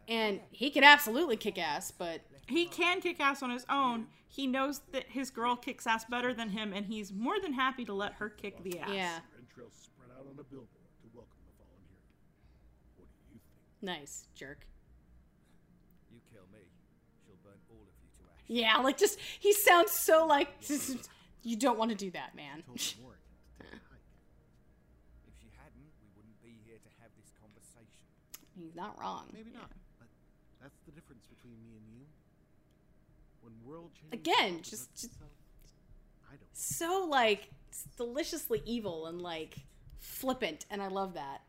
And 0.09 0.39
he 0.51 0.69
can 0.69 0.83
absolutely 0.85 1.35
kick 1.35 1.57
ass, 1.57 1.91
but 1.91 2.21
He 2.47 2.65
can 2.65 3.01
kick 3.01 3.19
ass 3.19 3.43
on 3.43 3.49
his 3.49 3.65
own. 3.69 4.07
He 4.27 4.45
knows 4.47 4.81
that 4.91 5.05
his 5.09 5.29
girl 5.31 5.55
kicks 5.55 5.87
ass 5.87 6.05
better 6.05 6.33
than 6.33 6.49
him 6.49 6.73
and 6.73 6.85
he's 6.85 7.11
more 7.13 7.39
than 7.39 7.53
happy 7.53 7.85
to 7.85 7.93
let 7.93 8.13
her 8.13 8.29
kick 8.29 8.63
the 8.63 8.79
ass. 8.79 8.89
yeah, 8.93 9.19
spread 9.71 10.09
out 10.13 10.25
on 10.27 10.37
a 10.39 10.43
billboard 10.43 10.91
to 11.01 11.07
welcome 11.13 11.39
the 11.47 11.53
fallen 11.57 11.81
hero. 11.89 12.03
What 12.97 13.07
do 13.07 13.15
you 13.33 13.39
think? 13.39 13.41
nice 13.81 14.27
jerk. 14.35 14.67
You 16.11 16.19
kill 16.31 16.45
me, 16.51 16.61
she'll 17.25 17.39
burn 17.43 17.57
all 17.71 17.81
of 17.81 17.95
you 18.03 18.09
to 18.19 18.23
ash. 18.29 18.45
Yeah, 18.47 18.77
like 18.83 18.97
just 18.97 19.17
he 19.39 19.53
sounds 19.53 19.91
so 19.91 20.25
like 20.27 20.49
you 21.43 21.55
don't 21.55 21.77
want 21.79 21.91
to 21.91 21.97
do 21.97 22.11
that, 22.11 22.35
man. 22.35 22.61
Told 22.67 22.77
Morgan 23.01 23.23
to 23.23 23.63
take 23.63 23.73
a 23.73 23.81
hike. 23.89 24.05
If 25.25 25.33
she 25.39 25.49
hadn't, 25.57 25.89
we 26.03 26.07
wouldn't 26.13 26.39
be 26.43 26.59
here 26.67 26.77
to 26.77 26.91
have 27.01 27.09
this 27.17 27.31
conversation. 27.39 28.05
He's 28.53 28.75
not 28.75 28.99
wrong. 28.99 29.31
Maybe 29.33 29.51
not, 29.51 29.71
but 29.97 30.07
that's 30.61 30.77
the 30.85 30.91
difference 30.91 31.25
between 31.25 31.57
me 31.63 31.79
and 31.79 31.85
you. 31.89 32.05
When 33.41 33.53
world 33.56 33.56
change 33.56 33.56
Again, 34.11 34.61
just- 34.61 34.93
just- 34.95 35.13
I 36.29 36.35
don't. 36.35 36.41
so 36.53 37.05
like 37.09 37.49
deliciously 37.95 38.61
evil 38.65 39.07
and 39.07 39.21
like 39.21 39.59
flippant 39.99 40.65
and 40.69 40.81
i 40.81 40.87
love 40.87 41.13
that 41.13 41.41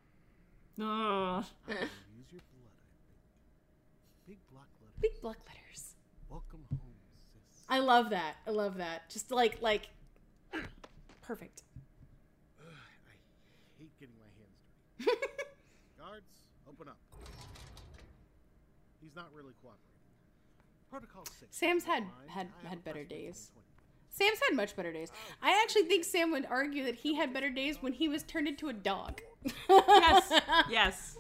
Ugh. 0.80 0.84
I 0.84 1.72
use 1.72 2.30
your 2.30 2.40
blood, 2.52 2.70
I 2.70 2.84
think. 2.86 4.26
Big 4.26 4.38
block 4.52 4.68
letter. 4.80 4.92
big 5.00 5.20
block 5.20 5.38
letters 5.48 5.94
Welcome 6.28 6.64
home, 6.70 6.94
sis. 7.32 7.64
i 7.68 7.78
love 7.78 8.10
that 8.10 8.36
i 8.46 8.50
love 8.50 8.76
that 8.78 9.08
just 9.10 9.30
like 9.30 9.60
like 9.62 9.88
perfect 11.22 11.62
Ugh, 12.60 12.66
I 13.06 13.12
hate 13.82 13.98
getting 13.98 14.14
my 14.18 14.28
hands 14.38 14.58
dirty. 14.98 15.18
Guards, 15.98 16.26
open 16.68 16.88
up. 16.88 16.98
He's 19.00 19.14
not 19.16 19.32
really 19.34 19.52
cooperating. 19.62 19.87
Protocol 20.90 21.24
six. 21.38 21.56
Sam's 21.56 21.84
had- 21.84 22.06
had- 22.28 22.48
had 22.64 22.82
better 22.84 23.04
days. 23.04 23.50
sam's 24.10 24.38
had 24.48 24.56
much 24.56 24.74
better 24.74 24.92
days 24.92 25.12
i 25.42 25.60
actually 25.62 25.82
think 25.82 26.02
sam 26.04 26.30
would 26.32 26.46
argue 26.46 26.82
that 26.84 26.94
he 26.96 27.14
had 27.14 27.32
better 27.32 27.50
days 27.50 27.80
when 27.82 27.92
he 27.92 28.08
was 28.08 28.22
turned 28.24 28.48
into 28.48 28.68
a 28.68 28.72
dog 28.72 29.20
Yes. 29.68 30.32
yes. 30.70 31.16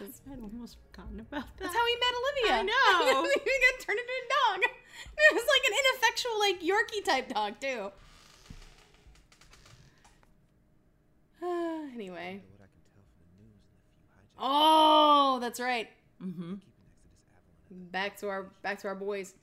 I'd 0.00 0.40
almost 0.40 0.78
forgotten 0.90 1.20
about 1.20 1.44
that. 1.44 1.58
That's 1.58 1.74
how 1.76 1.86
he 1.86 1.94
met 1.94 2.14
Olivia. 2.20 2.54
I 2.58 2.62
know. 3.12 3.22
he 3.22 3.30
got 3.38 3.80
turned 3.86 4.00
into 4.00 4.12
a 4.12 4.26
dog. 4.58 4.60
It 5.16 5.34
was 5.34 5.44
like 5.46 5.64
an 5.68 5.74
ineffectual, 5.80 6.38
like 6.40 6.60
Yorkie 6.60 7.04
type 7.04 7.28
dog 7.32 7.60
too. 7.60 7.92
anyway. 11.94 12.40
What 12.56 12.64
I 12.64 12.70
can 12.72 12.82
tell 12.90 13.04
from 13.06 13.22
the 13.28 13.42
news 13.42 13.62
and 13.62 13.78
the 13.86 13.94
few 13.94 14.02
hijacks 14.10 14.38
Oh, 14.38 15.38
that's 15.40 15.60
right. 15.60 15.88
Mm-hmm. 16.22 16.54
keeping 16.54 16.88
next 16.92 17.08
to 17.08 17.10
this 17.10 17.26
Avalon. 17.72 17.90
Back 17.90 18.16
to 18.18 18.28
our 18.28 18.42
back 18.62 18.78
to 18.80 18.88
our 18.88 18.94
boys. 18.94 19.34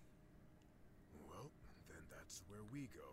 Well, 1.29 1.49
then 1.87 1.97
that's 2.11 2.41
where 2.49 2.59
we 2.71 2.81
go. 2.95 3.05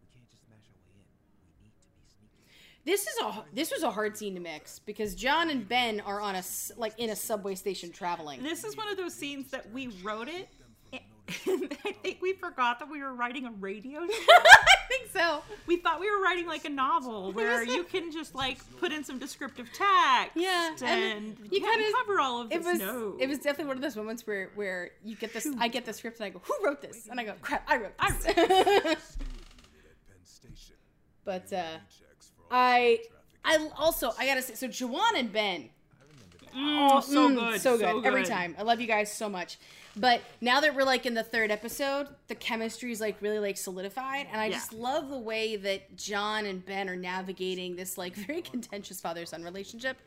We 0.00 0.06
can't 0.14 0.28
just 0.30 0.44
smash 0.46 0.64
our 0.72 0.80
way 0.88 0.96
in. 0.96 1.06
We 1.60 1.66
need 1.66 1.74
to 1.80 1.88
be 1.94 2.04
sneaky. 2.08 2.48
This 2.84 3.02
is 3.06 3.14
a 3.22 3.44
this 3.52 3.70
was 3.70 3.82
a 3.82 3.90
hard 3.90 4.16
scene 4.16 4.34
to 4.34 4.40
mix 4.40 4.78
because 4.78 5.14
John 5.14 5.50
and 5.50 5.68
Ben 5.68 6.00
are 6.00 6.20
on 6.20 6.34
a 6.34 6.38
s- 6.38 6.72
like 6.76 6.98
in 6.98 7.10
a 7.10 7.16
subway 7.16 7.54
station 7.54 7.90
traveling. 7.92 8.42
This 8.42 8.64
is 8.64 8.76
one 8.76 8.88
of 8.88 8.96
those 8.96 9.14
scenes 9.14 9.50
that 9.50 9.70
we 9.72 9.88
wrote 10.02 10.28
it. 10.28 10.48
I 11.28 11.92
think 12.02 12.18
we 12.20 12.32
forgot 12.34 12.78
that 12.80 12.90
we 12.90 13.00
were 13.02 13.14
writing 13.14 13.46
a 13.46 13.50
radio 13.52 14.00
show. 14.06 14.06
I 14.08 14.56
think 14.88 15.10
so. 15.12 15.42
We 15.66 15.76
thought 15.76 16.00
we 16.00 16.10
were 16.10 16.20
writing 16.22 16.46
like 16.46 16.64
a 16.64 16.68
novel 16.70 17.32
where 17.34 17.62
you 17.62 17.84
can 17.84 18.10
just 18.12 18.34
like 18.34 18.58
put 18.78 18.92
in 18.92 19.04
some 19.04 19.18
descriptive 19.18 19.68
text. 19.72 20.36
Yeah, 20.36 20.70
and 20.72 20.82
and, 20.82 21.38
you 21.50 21.60
you 21.60 21.60
kinda- 21.60 21.84
cover 21.98 22.20
all 22.20 22.40
of 22.42 22.52
It 22.52 22.58
this. 22.62 22.66
was 22.66 22.78
no. 22.80 23.16
it 23.20 23.28
was 23.28 23.38
definitely 23.38 23.66
one 23.66 23.76
of 23.76 23.82
those 23.82 23.96
moments 23.96 24.26
where 24.26 24.50
where 24.56 24.90
you 25.04 25.14
get 25.16 25.32
this 25.32 25.46
I 25.58 25.68
get 25.68 25.84
the 25.86 25.92
script 25.92 26.18
and 26.18 26.26
I 26.26 26.30
go 26.30 26.40
who 26.44 26.54
wrote 26.64 26.82
this 26.82 27.06
and 27.08 27.18
I 27.20 27.24
go 27.24 27.34
crap 27.40 27.64
I 27.68 27.76
wrote 27.78 27.92
I 27.98 28.10
this. 28.12 28.24
Penn 28.34 28.96
Station. 30.24 30.74
but 31.24 31.52
uh, 31.52 31.78
Checks 31.88 32.32
for 32.36 32.42
all 32.42 32.48
I. 32.50 32.98
I 33.44 33.68
also 33.76 34.12
I 34.18 34.26
gotta 34.26 34.42
say 34.42 34.54
so 34.54 34.68
Jawan 34.68 35.16
and 35.16 35.32
Ben 35.32 35.70
oh, 36.54 37.00
so 37.00 37.28
Mm, 37.28 37.34
good, 37.52 37.60
so 37.60 37.76
good 37.78 38.04
every 38.04 38.24
time. 38.24 38.54
I 38.58 38.62
love 38.62 38.80
you 38.80 38.86
guys 38.86 39.12
so 39.12 39.28
much. 39.28 39.58
But 39.96 40.22
now 40.40 40.60
that 40.60 40.74
we're 40.74 40.84
like 40.84 41.04
in 41.04 41.14
the 41.14 41.22
third 41.22 41.50
episode, 41.50 42.08
the 42.28 42.34
chemistry 42.34 42.92
is 42.92 43.00
like 43.00 43.16
really 43.20 43.38
like 43.38 43.56
solidified, 43.58 44.26
and 44.32 44.40
I 44.40 44.46
Yeah. 44.46 44.52
just 44.54 44.72
love 44.72 45.10
the 45.10 45.18
way 45.18 45.56
that 45.56 45.96
John 45.96 46.46
and 46.46 46.64
Ben 46.64 46.88
are 46.88 46.96
navigating 46.96 47.76
this 47.76 47.98
like 47.98 48.14
very 48.14 48.40
contentious 48.42 49.00
father 49.00 49.26
son 49.26 49.42
relationship, 49.44 49.98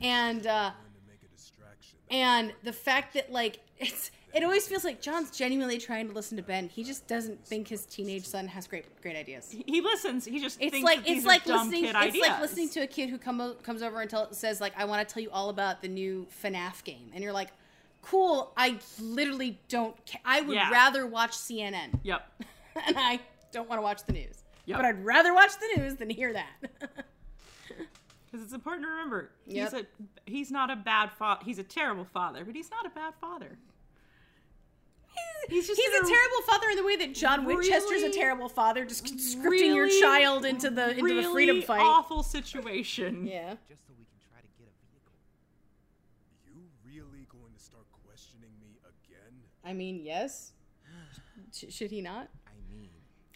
and 0.00 0.46
uh, 0.46 0.70
to 0.70 0.76
make 1.10 1.18
a 1.24 1.36
distraction. 1.36 1.98
and 2.10 2.52
the 2.62 2.72
fact 2.72 3.14
that 3.14 3.32
like 3.32 3.58
it's 3.78 4.10
it 4.32 4.42
always 4.44 4.66
feels 4.68 4.84
like 4.84 5.00
John's 5.00 5.30
genuinely 5.36 5.78
trying 5.78 6.08
to 6.08 6.12
listen 6.14 6.36
to 6.36 6.42
Ben. 6.42 6.68
He 6.68 6.82
just 6.84 7.06
doesn't 7.08 7.44
think 7.46 7.66
his 7.68 7.86
teenage 7.86 8.24
son 8.26 8.46
has 8.48 8.68
great 8.68 8.84
great 9.02 9.16
ideas. 9.16 9.50
He 9.66 9.80
listens. 9.80 10.24
He 10.24 10.38
just 10.40 10.60
It's 10.60 10.70
thinks 10.72 10.84
like 10.84 11.08
it's 11.10 11.26
like 11.26 11.44
listening. 11.46 11.86
It's 11.86 11.94
ideas. 11.96 12.28
like 12.28 12.40
listening 12.40 12.68
to 12.70 12.80
a 12.82 12.86
kid 12.86 13.10
who 13.10 13.18
come, 13.18 13.56
comes 13.64 13.82
over 13.82 14.00
and 14.00 14.08
tell, 14.08 14.32
says 14.32 14.60
like, 14.60 14.74
"I 14.76 14.84
want 14.84 15.06
to 15.08 15.12
tell 15.12 15.22
you 15.24 15.30
all 15.30 15.48
about 15.50 15.82
the 15.82 15.88
new 15.88 16.26
FNAF 16.42 16.84
game," 16.84 17.10
and 17.14 17.22
you're 17.24 17.32
like, 17.32 17.50
"Cool." 18.04 18.52
I 18.56 18.78
literally 19.00 19.58
don't. 19.68 19.96
Ca- 20.06 20.20
I 20.24 20.40
would 20.42 20.54
Yeah. 20.54 20.70
rather 20.70 21.06
watch 21.06 21.32
CNN, 21.32 22.00
Yep. 22.02 22.42
and 22.86 22.96
I 22.98 23.20
don't 23.52 23.68
want 23.68 23.78
to 23.78 23.82
watch 23.82 24.04
the 24.04 24.12
news. 24.12 24.42
Yep. 24.66 24.78
But 24.78 24.84
I'd 24.86 25.04
rather 25.04 25.34
watch 25.34 25.52
the 25.58 25.80
news 25.80 25.96
than 25.96 26.10
hear 26.10 26.32
that. 26.32 26.50
Because 28.26 28.46
it's 28.46 28.52
important 28.54 28.84
to 28.84 28.90
remember, 28.90 29.30
he's 29.46 29.72
a 29.72 29.86
he's 30.26 30.50
not 30.50 30.68
a 30.68 30.74
bad 30.74 31.12
father. 31.12 31.40
He's 31.44 31.60
a 31.60 31.62
terrible 31.62 32.04
father, 32.04 32.44
but 32.44 32.56
he's 32.56 32.68
not 32.68 32.84
a 32.84 32.90
bad 32.90 33.14
father. 33.20 33.56
He's 35.48 35.68
just 35.68 35.80
He's 35.80 36.00
in 36.00 36.04
a 36.04 36.08
terrible 36.08 36.42
father 36.44 36.68
in 36.70 36.76
the 36.76 36.82
way 36.84 36.96
that 36.96 37.14
John 37.14 37.44
Winchester's 37.44 38.02
a 38.02 38.10
terrible 38.10 38.48
father, 38.48 38.84
just 38.84 39.04
conscripting 39.06 39.72
your 39.76 39.88
child 40.00 40.44
into 40.46 40.68
the 40.68 40.90
into 40.90 41.04
really 41.04 41.22
the 41.22 41.30
freedom 41.30 41.62
fight. 41.62 41.80
awful 41.82 42.24
situation. 42.24 43.24
Yeah. 43.24 43.54
Just 43.68 43.86
so 43.86 43.92
we 43.96 44.02
can 44.04 44.18
try 44.28 44.40
to 44.40 44.48
get 44.58 44.66
a 44.66 44.74
vehicle. 44.90 45.14
You 46.48 46.66
really 46.82 47.26
going 47.30 47.52
to 47.56 47.62
start 47.62 47.84
questioning 48.04 48.50
me 48.58 48.80
again? 48.82 49.34
I 49.64 49.72
mean, 49.72 50.00
yes. 50.04 50.52
Sh- 51.52 51.72
should 51.72 51.90
he 51.90 52.00
not? 52.00 52.28
I 52.46 52.50
mean, 52.72 52.88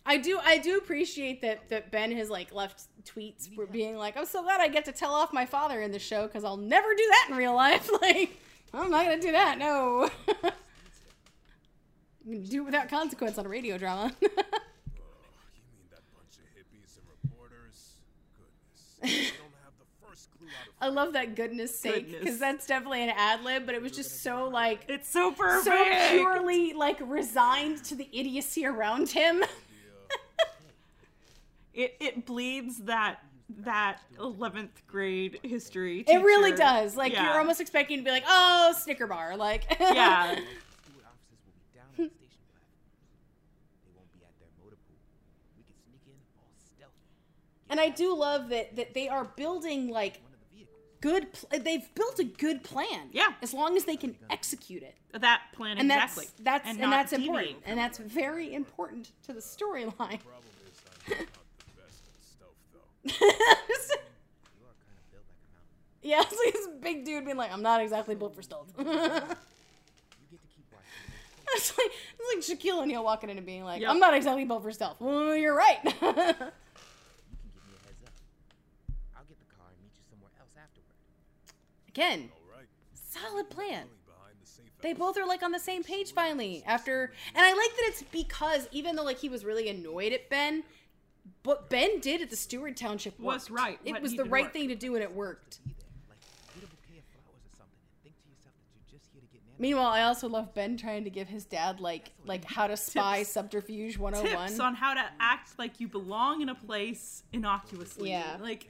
I 0.04 0.18
do 0.18 0.38
I 0.44 0.58
do 0.58 0.76
appreciate 0.76 1.40
that 1.42 1.68
that 1.70 1.90
Ben 1.90 2.12
has 2.12 2.28
like 2.30 2.52
left 2.52 2.82
tweets 3.04 3.52
for 3.54 3.66
being 3.66 3.96
like, 3.96 4.16
I'm 4.16 4.26
so 4.26 4.42
glad 4.42 4.60
I 4.60 4.68
get 4.68 4.84
to 4.86 4.92
tell 4.92 5.12
off 5.12 5.32
my 5.32 5.46
father 5.46 5.80
in 5.80 5.92
the 5.92 5.98
show 5.98 6.26
because 6.26 6.44
I'll 6.44 6.56
never 6.56 6.88
do 6.94 7.04
that 7.10 7.26
in 7.30 7.36
real 7.36 7.54
life. 7.54 7.88
Like, 8.02 8.38
I'm 8.74 8.90
not 8.90 9.04
gonna 9.04 9.20
do 9.20 9.32
that. 9.32 9.58
No. 9.58 10.10
I'm 10.44 10.52
gonna 12.26 12.38
do 12.46 12.62
it 12.62 12.66
without 12.66 12.88
consequence 12.90 13.38
on 13.38 13.46
a 13.46 13.48
radio 13.48 13.78
drama. 13.78 14.12
Oh, 14.20 15.46
you 15.54 15.62
mean 15.72 15.88
that 15.90 16.02
bunch 16.12 16.36
of 16.36 16.44
hippies 16.52 16.98
and 16.98 17.06
reporters? 17.22 17.94
Goodness. 18.36 19.00
They 19.00 19.08
don't 19.38 19.56
have 19.64 19.72
the 19.78 19.86
first 20.02 20.02
clue 20.02 20.06
out 20.06 20.07
of 20.07 20.07
I 20.80 20.88
love 20.88 21.12
that 21.12 21.34
goodness 21.34 21.78
sake 21.78 22.10
because 22.20 22.38
that's 22.38 22.66
definitely 22.66 23.02
an 23.02 23.10
ad 23.10 23.42
lib, 23.44 23.66
but 23.66 23.74
it 23.74 23.82
was 23.82 23.92
just 23.92 24.22
so 24.22 24.48
like 24.48 24.84
It's 24.88 25.08
so 25.08 25.30
perfect. 25.32 25.66
so 25.66 26.10
purely 26.10 26.72
like 26.72 26.98
resigned 27.00 27.84
to 27.84 27.94
the 27.94 28.08
idiocy 28.12 28.64
around 28.66 29.10
him. 29.10 29.44
It 31.74 31.94
it 32.00 32.26
bleeds 32.26 32.78
that 32.84 33.20
that 33.60 34.00
eleventh 34.18 34.82
grade 34.88 35.38
history. 35.44 36.00
It 36.08 36.16
really 36.24 36.50
does. 36.52 36.96
Like 36.96 37.12
Yeah. 37.12 37.24
you're 37.30 37.38
almost 37.38 37.60
expecting 37.60 37.98
to 37.98 38.04
be 38.04 38.10
like, 38.10 38.24
oh, 38.26 38.74
Snicker 38.76 39.06
bar, 39.06 39.36
like 39.36 39.64
yeah. 39.78 40.32
Stewart 40.34 40.42
officers 41.06 41.38
will 41.46 41.54
be 41.54 41.70
down 41.78 41.86
on 41.86 41.94
the 42.02 42.10
station 42.18 42.42
platform. 42.50 42.82
They 43.86 43.92
won't 43.94 44.10
be 44.10 44.20
at 44.26 44.34
their 44.42 44.50
motor 44.58 44.74
pool. 44.90 44.98
We 45.54 45.62
can 45.62 45.78
sneak 45.86 46.02
in 46.10 46.18
all 46.34 46.50
stealthy. 46.58 47.14
Get 47.54 47.57
And 47.70 47.78
I 47.80 47.88
do 47.90 48.14
love 48.16 48.48
that 48.50 48.76
that 48.76 48.94
they 48.94 49.08
are 49.08 49.24
building 49.24 49.88
like 49.90 50.20
one 50.22 50.32
of 50.32 50.40
the 50.50 50.56
vehicles. 50.56 50.76
good. 51.00 51.32
Pl- 51.32 51.60
they've 51.60 51.94
built 51.94 52.18
a 52.18 52.24
good 52.24 52.62
plan. 52.64 53.08
Yeah. 53.12 53.32
As 53.42 53.52
long 53.52 53.76
as 53.76 53.84
they 53.84 53.96
can 53.96 54.16
execute 54.30 54.82
it, 54.82 54.96
that 55.12 55.42
plan 55.54 55.78
and 55.78 55.90
exactly. 55.90 56.26
that's 56.38 56.64
that's 56.64 56.68
and, 56.70 56.78
not 56.80 56.90
that's 56.90 57.12
important, 57.12 57.56
and 57.66 57.78
that's 57.78 57.98
very 57.98 58.54
important 58.54 59.10
to 59.26 59.32
the 59.32 59.40
storyline. 59.40 59.92
Problem 59.94 60.18
is, 60.66 60.80
I'm 61.06 61.18
not 61.18 61.28
the 61.58 61.82
best 61.82 62.02
at 62.06 62.24
stealth, 62.24 62.56
though. 62.72 63.14
You 63.14 63.26
are 64.64 64.76
kind 64.80 64.96
of 64.98 65.10
built 65.10 65.24
like 65.28 65.40
a 65.40 65.48
mountain. 65.52 66.02
yeah, 66.02 66.20
it's 66.22 66.38
like 66.44 66.54
this 66.54 66.68
big 66.82 67.04
dude 67.04 67.24
being 67.24 67.36
like, 67.36 67.52
"I'm 67.52 67.62
not 67.62 67.80
exactly 67.82 68.14
built 68.14 68.34
for 68.34 68.42
stealth." 68.42 68.68
it's 68.78 68.78
You 68.78 68.84
get 70.30 70.40
to 70.40 70.48
keep 70.54 70.66
watching. 70.72 71.74
like 71.78 71.92
it's 72.18 72.48
like 72.50 72.58
Shaquille 72.58 72.82
O'Neal 72.82 73.02
walking 73.04 73.30
in 73.30 73.36
and 73.38 73.46
being 73.46 73.64
like, 73.64 73.80
Yep. 73.80 73.90
"I'm 73.90 73.98
not 73.98 74.14
exactly 74.14 74.44
built 74.44 74.62
for 74.62 74.72
stealth." 74.72 74.96
Well, 75.00 75.34
you're 75.42 75.54
right. 75.56 75.78
You 75.84 75.90
can 75.90 77.50
give 77.54 77.64
me 77.66 77.74
a 77.74 77.86
heads 77.86 78.02
up. 78.04 78.12
I'll 79.16 79.24
get 79.24 79.38
the 79.40 79.46
car 79.56 79.66
and 79.72 79.78
meet 79.82 79.92
you 79.96 80.04
somewhere 80.10 80.30
else 80.40 80.52
afterward. 80.56 80.92
Again, 81.98 82.30
All 82.52 82.56
right. 82.56 82.66
solid 82.94 83.50
plan. 83.50 83.86
Really 83.86 83.88
behind 84.06 84.34
the 84.40 84.46
safe 84.46 84.66
They 84.82 84.92
both 84.92 85.16
are 85.18 85.26
like 85.26 85.42
on 85.42 85.50
the 85.50 85.58
same 85.58 85.82
page 85.82 86.12
finally 86.12 86.62
after 86.66 87.12
and 87.34 87.44
I 87.44 87.48
like 87.52 87.70
that 87.76 87.84
it's 87.88 88.02
because 88.04 88.68
even 88.70 88.94
though 88.94 89.02
like 89.04 89.18
he 89.18 89.28
was 89.28 89.44
really 89.44 89.68
annoyed 89.68 90.12
at 90.12 90.30
Ben, 90.30 90.62
what 91.42 91.68
Ben 91.68 91.98
did 92.00 92.22
at 92.22 92.30
the 92.30 92.36
Stewart 92.36 92.76
Township 92.76 93.18
Was 93.18 93.50
right, 93.50 93.80
It 93.84 94.00
was 94.00 94.14
the 94.14 94.24
right 94.24 94.44
work. 94.44 94.52
thing 94.52 94.68
to 94.68 94.76
do 94.76 94.94
and 94.94 95.02
it 95.02 95.12
worked. 95.12 95.58
Be 95.64 95.72
there. 95.76 95.86
Like, 96.08 96.18
get 96.54 96.62
a 96.64 96.66
bouquet 96.68 96.98
of 96.98 97.04
flowers 97.10 97.42
or 97.44 97.56
something 97.56 97.78
and 97.90 98.02
think 98.04 98.14
to 98.22 98.28
yourself 98.30 98.54
that 98.54 98.68
you're 98.92 98.98
just 98.98 99.10
here 99.12 99.20
to 99.20 99.26
get 99.26 99.40
Nana. 99.44 99.56
Meanwhile, 99.58 99.88
I 99.88 100.02
also 100.02 100.28
love 100.28 100.54
Ben 100.54 100.76
trying 100.76 101.02
to 101.02 101.10
give 101.10 101.26
his 101.28 101.44
dad 101.44 101.80
like 101.80 102.12
like 102.26 102.44
how 102.44 102.68
to 102.68 102.76
spy 102.76 103.18
Tips. 103.18 103.30
subterfuge 103.30 103.98
101. 103.98 104.48
tips 104.48 104.60
on 104.60 104.74
how 104.76 104.94
to 104.94 105.04
act 105.18 105.58
like 105.58 105.80
you 105.80 105.88
belong 105.88 106.42
in 106.42 106.48
a 106.48 106.54
place 106.54 107.24
innocuously. 107.32 108.10
Yeah. 108.10 108.36
Like 108.40 108.68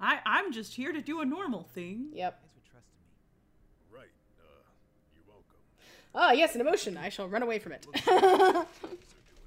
I 0.00 0.20
I'm 0.26 0.52
just 0.52 0.74
here 0.74 0.92
to 0.92 1.00
do 1.00 1.20
a 1.20 1.24
normal 1.24 1.64
thing. 1.64 2.10
Yep. 2.12 2.38
thanks 2.40 2.54
for 2.54 2.70
trusting 2.70 2.94
me. 3.02 3.98
Right. 3.98 4.14
Uh, 4.38 4.44
you're 5.16 5.24
welcome. 5.26 5.58
Oh, 6.14 6.32
yes, 6.32 6.54
an 6.54 6.60
emotion. 6.60 6.96
I 6.96 7.08
shall 7.08 7.28
run 7.28 7.42
away 7.42 7.58
from 7.58 7.72
it. 7.72 7.86
Things 7.92 8.08
are 8.08 8.20
doing 8.20 8.58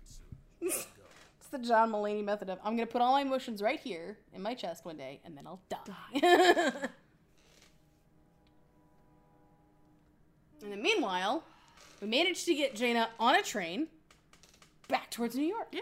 soon. 0.05 0.31
Let's 0.61 0.85
go. 0.85 1.03
It's 1.39 1.49
the 1.49 1.59
John 1.59 1.91
Mulaney 1.91 2.23
method 2.23 2.49
of 2.49 2.59
I'm 2.63 2.75
gonna 2.75 2.85
put 2.85 3.01
all 3.01 3.13
my 3.13 3.21
emotions 3.21 3.61
right 3.61 3.79
here 3.79 4.17
in 4.33 4.41
my 4.41 4.53
chest 4.53 4.85
one 4.85 4.97
day, 4.97 5.19
and 5.25 5.37
then 5.37 5.47
I'll 5.47 5.61
die. 5.69 5.79
and 10.61 10.71
then 10.71 10.81
meanwhile, 10.81 11.43
we 12.01 12.07
managed 12.07 12.45
to 12.45 12.53
get 12.53 12.75
Jaina 12.75 13.09
on 13.19 13.35
a 13.35 13.41
train 13.41 13.87
back 14.87 15.09
towards 15.09 15.35
New 15.35 15.45
York. 15.45 15.67
Yeah. 15.71 15.81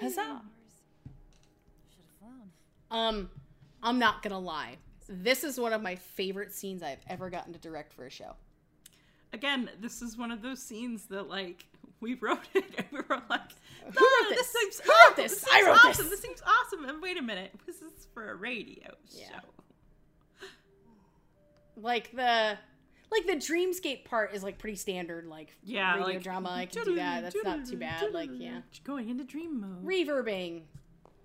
Huzzah! 0.00 0.42
Should 1.90 2.04
have 2.04 2.18
flown. 2.20 2.50
Um, 2.90 3.30
I'm 3.82 3.98
not 3.98 4.22
gonna 4.22 4.38
lie. 4.38 4.76
This 5.08 5.42
is 5.42 5.58
one 5.58 5.72
of 5.72 5.80
my 5.82 5.94
favorite 5.94 6.52
scenes 6.52 6.82
I've 6.82 7.00
ever 7.08 7.30
gotten 7.30 7.52
to 7.54 7.58
direct 7.58 7.92
for 7.94 8.04
a 8.04 8.10
show. 8.10 8.36
Again, 9.32 9.68
this 9.80 10.00
is 10.02 10.16
one 10.16 10.30
of 10.30 10.40
those 10.42 10.60
scenes 10.62 11.04
that 11.06 11.28
like 11.28 11.66
we 12.00 12.14
wrote 12.20 12.46
it 12.54 12.64
and 12.76 12.86
we 12.92 12.98
were 13.08 13.22
like, 13.28 13.50
Who 13.84 13.98
"Ah, 14.04 14.24
wrote 14.28 14.36
this? 14.36 14.50
seems 14.50 14.80
Who 14.80 14.90
wrote 15.06 15.16
this? 15.16 15.40
seems 15.40 15.52
I 15.52 15.62
wrote 15.66 15.84
awesome. 15.84 16.04
this." 16.08 16.10
This 16.10 16.20
seems 16.22 16.42
awesome. 16.46 16.84
And 16.86 17.02
wait 17.02 17.18
a 17.18 17.22
minute, 17.22 17.52
this 17.66 17.76
is 17.82 18.06
for 18.14 18.30
a 18.30 18.34
radio 18.34 18.94
Yeah. 19.10 19.26
show. 19.28 20.46
Like 21.76 22.10
the 22.14 22.58
like 23.10 23.26
the 23.26 23.36
dreamscape 23.36 24.04
part 24.04 24.34
is 24.34 24.42
like 24.42 24.58
pretty 24.58 24.76
standard, 24.76 25.26
like 25.26 25.56
Yeah, 25.62 25.92
radio 25.94 26.06
like 26.06 26.22
drama. 26.22 26.50
I 26.50 26.66
can 26.66 26.84
do 26.84 26.94
that. 26.96 27.22
That's 27.22 27.36
not 27.44 27.66
too 27.66 27.76
bad. 27.78 28.12
Like 28.12 28.30
yeah. 28.34 28.60
going 28.84 29.08
into 29.08 29.24
dream 29.24 29.60
mode. 29.60 29.84
reverbing, 29.84 30.62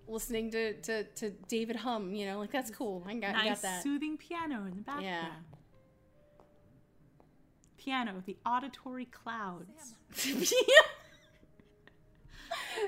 listening 0.08 0.52
to, 0.52 0.74
to, 0.82 1.04
to 1.04 1.32
David 1.48 1.76
hum, 1.76 2.14
you 2.14 2.26
know, 2.26 2.40
like 2.40 2.52
that's 2.52 2.72
cool. 2.72 3.04
I 3.08 3.16
got, 3.16 3.34
nice 3.34 3.50
got 3.50 3.62
that. 3.64 3.84
soothing 3.84 4.18
piano 4.18 4.62
in 4.66 4.76
the 4.78 4.82
background. 4.84 5.28
Piano, 7.84 8.24
the 8.26 8.38
auditory 8.46 9.06
clouds. 9.06 9.96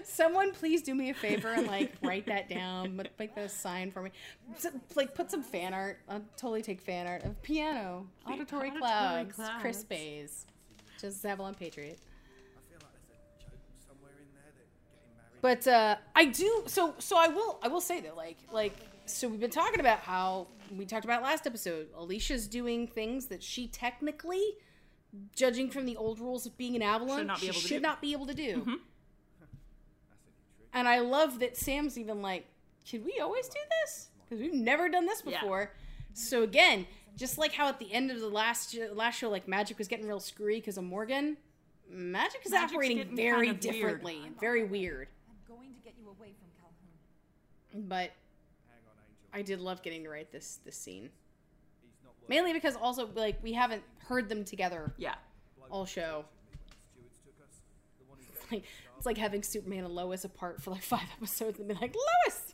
Someone 0.04 0.52
please 0.52 0.82
do 0.84 0.94
me 0.94 1.10
a 1.10 1.14
favor 1.14 1.50
and 1.50 1.68
like 1.68 1.94
write 2.02 2.28
that 2.28 2.48
down. 2.50 2.96
but 2.96 3.12
Make 3.18 3.36
that 3.36 3.46
a 3.46 3.50
sign 3.50 3.92
for 3.92 4.02
me. 4.02 4.12
So, 4.58 4.70
like 4.96 5.16
put 5.16 5.32
some 5.32 5.42
fan 5.42 5.74
art. 5.74 6.00
I'll 6.08 6.22
totally 6.38 6.62
take 6.62 6.82
fan 6.82 7.08
art 7.08 7.24
of 7.24 7.42
piano, 7.42 8.08
auditory, 8.26 8.70
Auditory 8.70 8.80
clouds, 8.80 9.36
Clouds. 9.36 9.62
Kris 9.62 9.84
Bays, 9.84 10.46
just 11.00 11.26
Avalon 11.26 11.56
Patriot. 11.56 12.00
I 12.00 12.62
feel 12.70 12.80
like 12.82 13.08
there's 13.08 13.20
a 13.20 13.44
joke 13.44 13.60
somewhere 13.88 14.12
in 14.20 14.28
there 14.34 14.52
that 14.56 14.68
getting 15.42 15.62
married. 15.62 15.66
But 15.66 15.68
uh, 15.72 15.96
I 16.16 16.26
do 16.26 16.64
so 16.68 16.94
so 17.00 17.18
I 17.18 17.28
will 17.28 17.60
I 17.64 17.68
will 17.68 17.82
say 17.82 18.02
that 18.02 18.16
like 18.16 18.38
like 18.52 18.76
so 19.06 19.28
we've 19.28 19.40
been 19.40 19.50
talking 19.50 19.80
about 19.80 20.00
how 20.00 20.48
we 20.76 20.86
talked 20.86 21.06
about 21.06 21.22
last 21.24 21.48
episode. 21.48 21.88
Alicia's 21.96 22.48
doing 22.48 22.88
things 22.88 23.28
that 23.28 23.42
she 23.44 23.68
technically, 23.68 24.44
judging 25.36 25.70
from 25.70 25.86
the 25.86 25.96
old 25.98 26.20
rules 26.20 26.46
of 26.46 26.58
being 26.58 26.76
an 26.76 26.82
Avalon, 26.82 27.20
Should 27.20 27.28
not 27.28 27.40
be 27.40 27.42
she 27.42 27.48
able 27.50 27.62
to 27.62 27.68
should 27.68 27.76
do. 27.78 27.82
not 27.82 28.02
be 28.02 28.12
able 28.14 28.26
to 28.28 28.34
do. 28.34 28.64
Mhm. 28.64 28.80
And 30.74 30.88
I 30.88 31.00
love 31.00 31.40
that 31.40 31.56
Sam's 31.56 31.98
even 31.98 32.22
like, 32.22 32.46
"Can 32.86 33.04
we 33.04 33.20
always 33.20 33.48
do 33.48 33.60
this? 33.82 34.10
Because 34.26 34.42
we've 34.42 34.54
never 34.54 34.90
done 34.90 35.06
this 35.06 35.24
Yeah. 35.26 35.40
before." 35.42 35.72
So 36.14 36.44
again, 36.44 36.88
just 37.16 37.38
like 37.38 37.54
how 37.54 37.68
at 37.68 37.80
the 37.80 37.92
end 37.94 38.12
of 38.12 38.20
the 38.20 38.28
last 38.30 38.74
last 38.76 39.18
show, 39.18 39.30
like 39.30 39.48
magic 39.48 39.78
was 39.78 39.88
getting 39.88 40.08
real 40.08 40.20
screwy 40.20 40.56
because 40.60 40.78
of 40.78 40.84
Morgan. 40.84 41.38
Magic 41.88 42.46
is 42.46 42.52
Magic's 42.52 42.74
operating 42.74 43.16
very 43.16 43.48
kind 43.48 43.52
of 43.52 43.60
differently 43.60 44.22
and 44.26 44.40
very 44.40 44.64
weird. 44.64 45.08
I'm 45.30 45.38
going 45.56 45.74
to 45.76 45.80
get 45.82 45.94
you 45.98 46.10
away 46.10 46.34
from 46.34 46.50
Calhoun. 46.60 47.88
But 47.88 48.12
Hang 48.68 48.80
on, 48.88 48.94
Angel. 49.08 49.30
I 49.34 49.42
did 49.44 49.60
love 49.62 49.82
getting 49.84 50.04
to 50.04 50.10
write 50.10 50.32
this 50.32 50.58
this 50.66 50.76
scene. 50.78 51.12
He's 52.28 52.30
not 52.30 52.44
working 52.44 52.44
Mainly 52.46 52.54
because 52.54 52.76
also 52.76 53.10
like 53.16 53.38
we 53.44 53.54
haven't 53.54 53.84
heard 54.08 54.30
them 54.30 54.44
together 54.46 54.94
Yeah. 54.98 55.16
all 55.70 55.86
show. 55.86 56.26
when 56.96 57.06
the 57.08 57.10
stewards 57.14 57.18
took 57.26 57.46
us. 57.48 57.56
The 58.00 58.06
one 58.10 58.18
who 58.20 58.26
It's 58.34 58.52
like 58.52 58.64
it's 58.98 59.06
like 59.06 59.18
having 59.18 59.44
Superman 59.44 59.84
and 59.86 59.94
Lois 59.94 60.24
apart 60.26 60.62
for 60.62 60.72
like 60.72 60.84
five 60.84 61.08
episodes 61.18 61.60
and 61.60 61.68
be 61.68 61.74
like, 61.76 61.94
Lois 61.96 62.54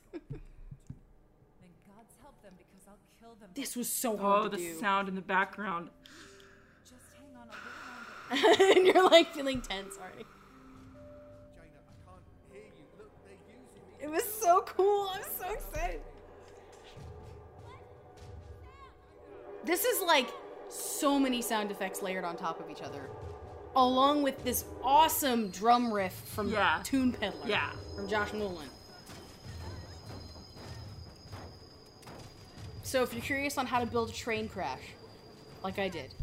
God's 1.87 2.15
help 2.21 2.41
them 2.41 2.53
because 2.57 2.87
I'll 2.87 2.97
kill 3.19 3.35
them. 3.39 3.49
This 3.53 3.75
was 3.75 3.87
so 3.89 4.13
Oh, 4.13 4.17
hard 4.17 4.51
the 4.51 4.57
do. 4.57 4.79
sound 4.79 5.07
in 5.09 5.15
the 5.15 5.21
background. 5.21 5.89
Just 6.83 7.03
hang 7.15 7.35
on 7.37 7.47
a 7.49 8.49
little 8.49 8.77
and 8.77 8.87
you're 8.87 9.09
like 9.09 9.33
feeling 9.33 9.61
tense 9.61 9.97
already. 9.97 10.25
Jaina, 11.55 11.79
I 12.07 12.11
can't 12.11 12.21
hear 12.51 12.61
you. 12.63 12.85
Look, 12.97 13.11
they're 13.23 13.33
using 13.47 13.83
me. 13.99 14.03
It 14.03 14.09
was 14.09 14.23
so 14.33 14.61
cool. 14.65 15.09
I'm 15.13 15.21
so 15.39 15.53
excited. 15.53 16.01
This 19.63 19.85
is 19.85 20.01
like 20.01 20.27
so 20.69 21.19
many 21.19 21.41
sound 21.41 21.71
effects 21.71 22.01
layered 22.01 22.23
on 22.23 22.35
top 22.35 22.59
of 22.59 22.69
each 22.69 22.81
other. 22.81 23.09
Along 23.75 24.21
with 24.23 24.43
this 24.43 24.65
awesome 24.83 25.49
drum 25.49 25.93
riff 25.93 26.13
from 26.13 26.49
Yeah. 26.49 26.81
Toon 26.83 27.11
Peddler. 27.13 27.47
Yeah. 27.47 27.71
From 27.95 28.07
Josh 28.07 28.33
Mullen. 28.33 28.67
So 32.83 33.03
if 33.03 33.13
you're 33.13 33.21
curious 33.21 33.57
on 33.57 33.65
how 33.65 33.79
to 33.79 33.85
build 33.85 34.09
a 34.09 34.13
train 34.13 34.49
crash, 34.49 34.81
like 35.63 35.79
I 35.79 35.87
did, 35.87 36.13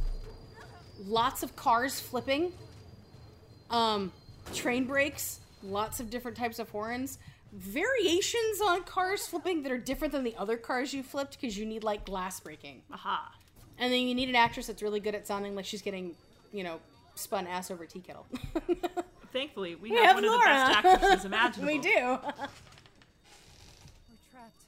lots 1.06 1.42
of 1.42 1.56
cars 1.56 1.98
flipping, 1.98 2.52
um, 3.70 4.12
train 4.52 4.84
brakes, 4.84 5.40
lots 5.62 6.00
of 6.00 6.10
different 6.10 6.36
types 6.36 6.58
of 6.58 6.68
horns, 6.68 7.18
variations 7.52 8.60
on 8.64 8.84
cars 8.84 9.26
flipping 9.26 9.62
that 9.62 9.72
are 9.72 9.78
different 9.78 10.12
than 10.12 10.24
the 10.24 10.34
other 10.36 10.56
cars 10.56 10.92
you 10.92 11.02
flipped 11.02 11.40
because 11.40 11.56
you 11.58 11.64
need 11.66 11.82
like 11.84 12.04
glass 12.04 12.40
breaking. 12.40 12.82
Aha. 12.92 13.32
And 13.78 13.92
then 13.92 14.00
you 14.02 14.14
need 14.14 14.28
an 14.28 14.36
actress 14.36 14.66
that's 14.66 14.82
really 14.82 15.00
good 15.00 15.14
at 15.14 15.26
sounding 15.26 15.54
like 15.54 15.64
she's 15.64 15.82
getting, 15.82 16.14
you 16.52 16.64
know, 16.64 16.80
spun 17.14 17.46
ass 17.46 17.70
over 17.70 17.86
tea 17.86 18.00
kettle. 18.00 18.26
Thankfully, 19.32 19.74
we, 19.76 19.90
We 19.90 19.96
have, 19.96 20.06
have 20.06 20.14
one 20.16 20.24
of 20.24 20.32
the 20.32 20.38
best 20.38 20.84
actresses 20.84 21.24
imaginable. 21.26 21.72
we 21.72 21.78
do. 21.78 21.90
We're 21.94 22.18
trapped. 24.32 24.64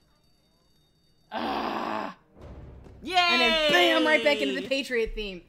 Ah. 1.33 2.17
Yay! 3.03 3.15
And 3.17 3.41
then 3.41 3.73
bam, 3.73 4.07
right 4.07 4.23
back 4.23 4.41
into 4.43 4.61
the 4.61 4.67
Patriot 4.69 5.13
theme. 5.15 5.41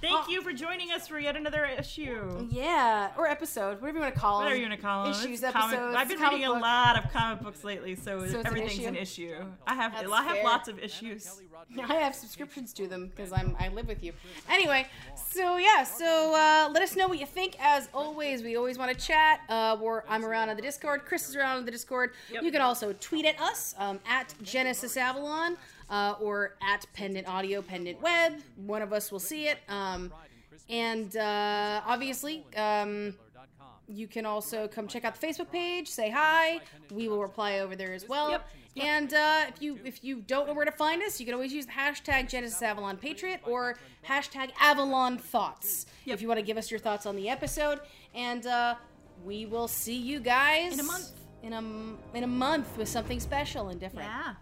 Thank 0.00 0.28
oh. 0.28 0.30
you 0.30 0.42
for 0.42 0.52
joining 0.52 0.90
us 0.92 1.08
for 1.08 1.18
yet 1.18 1.36
another 1.36 1.64
issue. 1.64 2.46
Yeah, 2.50 3.10
or 3.16 3.26
episode, 3.26 3.80
whatever 3.80 3.98
you 3.98 4.02
want 4.02 4.14
to 4.14 4.20
call 4.20 4.40
it. 4.40 4.44
Whatever 4.44 4.60
you 4.60 4.68
want 4.68 4.80
to 4.80 4.86
call 4.86 5.06
it. 5.06 5.10
Issues, 5.10 5.42
It's 5.42 5.52
comic- 5.52 5.78
I've 5.78 6.08
been 6.08 6.20
reading 6.20 6.46
book. 6.46 6.56
a 6.56 6.60
lot 6.60 7.02
of 7.02 7.10
comic 7.12 7.42
books 7.42 7.64
lately, 7.64 7.94
so, 7.94 8.20
an 8.20 8.46
everything's 8.46 8.78
issue? 8.78 8.88
an 8.88 8.96
issue. 8.96 9.34
I 9.66 9.74
have 9.74 9.92
That's 9.92 10.12
I 10.12 10.22
have 10.22 10.36
fair. 10.36 10.44
lots 10.44 10.68
of 10.68 10.78
issues. 10.78 11.40
I 11.88 11.94
have 11.94 12.14
subscriptions 12.14 12.72
to 12.74 12.86
them 12.86 13.10
because 13.14 13.32
I'm 13.32 13.56
I 13.58 13.68
live 13.68 13.88
with 13.88 14.02
you. 14.02 14.12
Anyway, 14.48 14.86
so 15.14 15.56
yeah, 15.56 15.84
so 15.84 16.34
uh, 16.34 16.70
let 16.72 16.82
us 16.82 16.96
know 16.96 17.08
what 17.08 17.18
you 17.18 17.26
think. 17.26 17.56
As 17.60 17.88
always, 17.92 18.42
we 18.42 18.56
always 18.56 18.78
want 18.78 18.96
to 18.96 19.06
chat. 19.06 19.40
Uh, 19.48 19.76
we're, 19.80 20.02
I'm 20.08 20.24
around 20.24 20.48
on 20.48 20.56
the 20.56 20.62
Discord. 20.62 21.04
Kris 21.04 21.28
is 21.28 21.36
around 21.36 21.58
on 21.58 21.64
the 21.64 21.70
Discord. 21.70 22.12
Yep. 22.32 22.42
You 22.42 22.50
can 22.50 22.60
also 22.60 22.92
tweet 22.94 23.24
at 23.24 23.40
us 23.40 23.74
um, 23.78 24.00
at 24.08 24.34
Genesis 24.42 24.96
Avalon 24.96 25.56
uh, 25.90 26.14
or 26.20 26.54
at 26.62 26.86
Pendant 26.92 27.28
Audio, 27.28 27.62
Pendant 27.62 28.00
Web. 28.00 28.34
One 28.56 28.82
of 28.82 28.92
us 28.92 29.10
will 29.12 29.20
see 29.20 29.48
it. 29.48 29.58
Um, 29.68 30.12
and 30.68 31.16
uh, 31.16 31.82
obviously, 31.86 32.44
um, 32.56 33.14
you 33.88 34.08
can 34.08 34.26
also 34.26 34.66
come 34.66 34.88
check 34.88 35.04
out 35.04 35.18
the 35.18 35.26
Facebook 35.26 35.50
page, 35.50 35.88
say 35.88 36.10
hi. 36.10 36.60
We 36.90 37.08
will 37.08 37.22
reply 37.22 37.60
over 37.60 37.76
there 37.76 37.92
as 37.92 38.08
well. 38.08 38.30
Yep. 38.30 38.48
And 38.78 39.12
uh, 39.14 39.46
if 39.48 39.62
you 39.62 39.78
if 39.84 40.04
you 40.04 40.20
don't 40.20 40.46
know 40.46 40.54
where 40.54 40.64
to 40.64 40.72
find 40.72 41.02
us, 41.02 41.18
you 41.18 41.26
can 41.26 41.34
always 41.34 41.52
use 41.52 41.66
the 41.66 41.72
hashtag 41.72 42.28
Genesis 42.28 42.60
Avalon 42.60 42.96
Patriot 42.96 43.40
or 43.44 43.78
hashtag 44.06 44.50
Avalon 44.60 45.18
Thoughts 45.18 45.86
if 46.04 46.20
you 46.20 46.28
want 46.28 46.38
to 46.38 46.44
give 46.46 46.56
us 46.56 46.70
your 46.70 46.80
thoughts 46.80 47.06
on 47.06 47.16
the 47.16 47.28
episode. 47.28 47.80
And 48.14 48.46
uh, 48.46 48.74
we 49.24 49.46
will 49.46 49.68
see 49.68 49.96
you 49.96 50.20
guys 50.20 50.74
In 50.74 50.80
a 50.80 50.84
month. 50.84 51.12
In 51.42 51.52
a 51.52 52.16
in 52.16 52.24
a 52.24 52.26
month 52.26 52.76
with 52.76 52.88
something 52.88 53.20
special 53.20 53.68
and 53.68 53.80
different. 53.80 54.08
Yeah. 54.08 54.34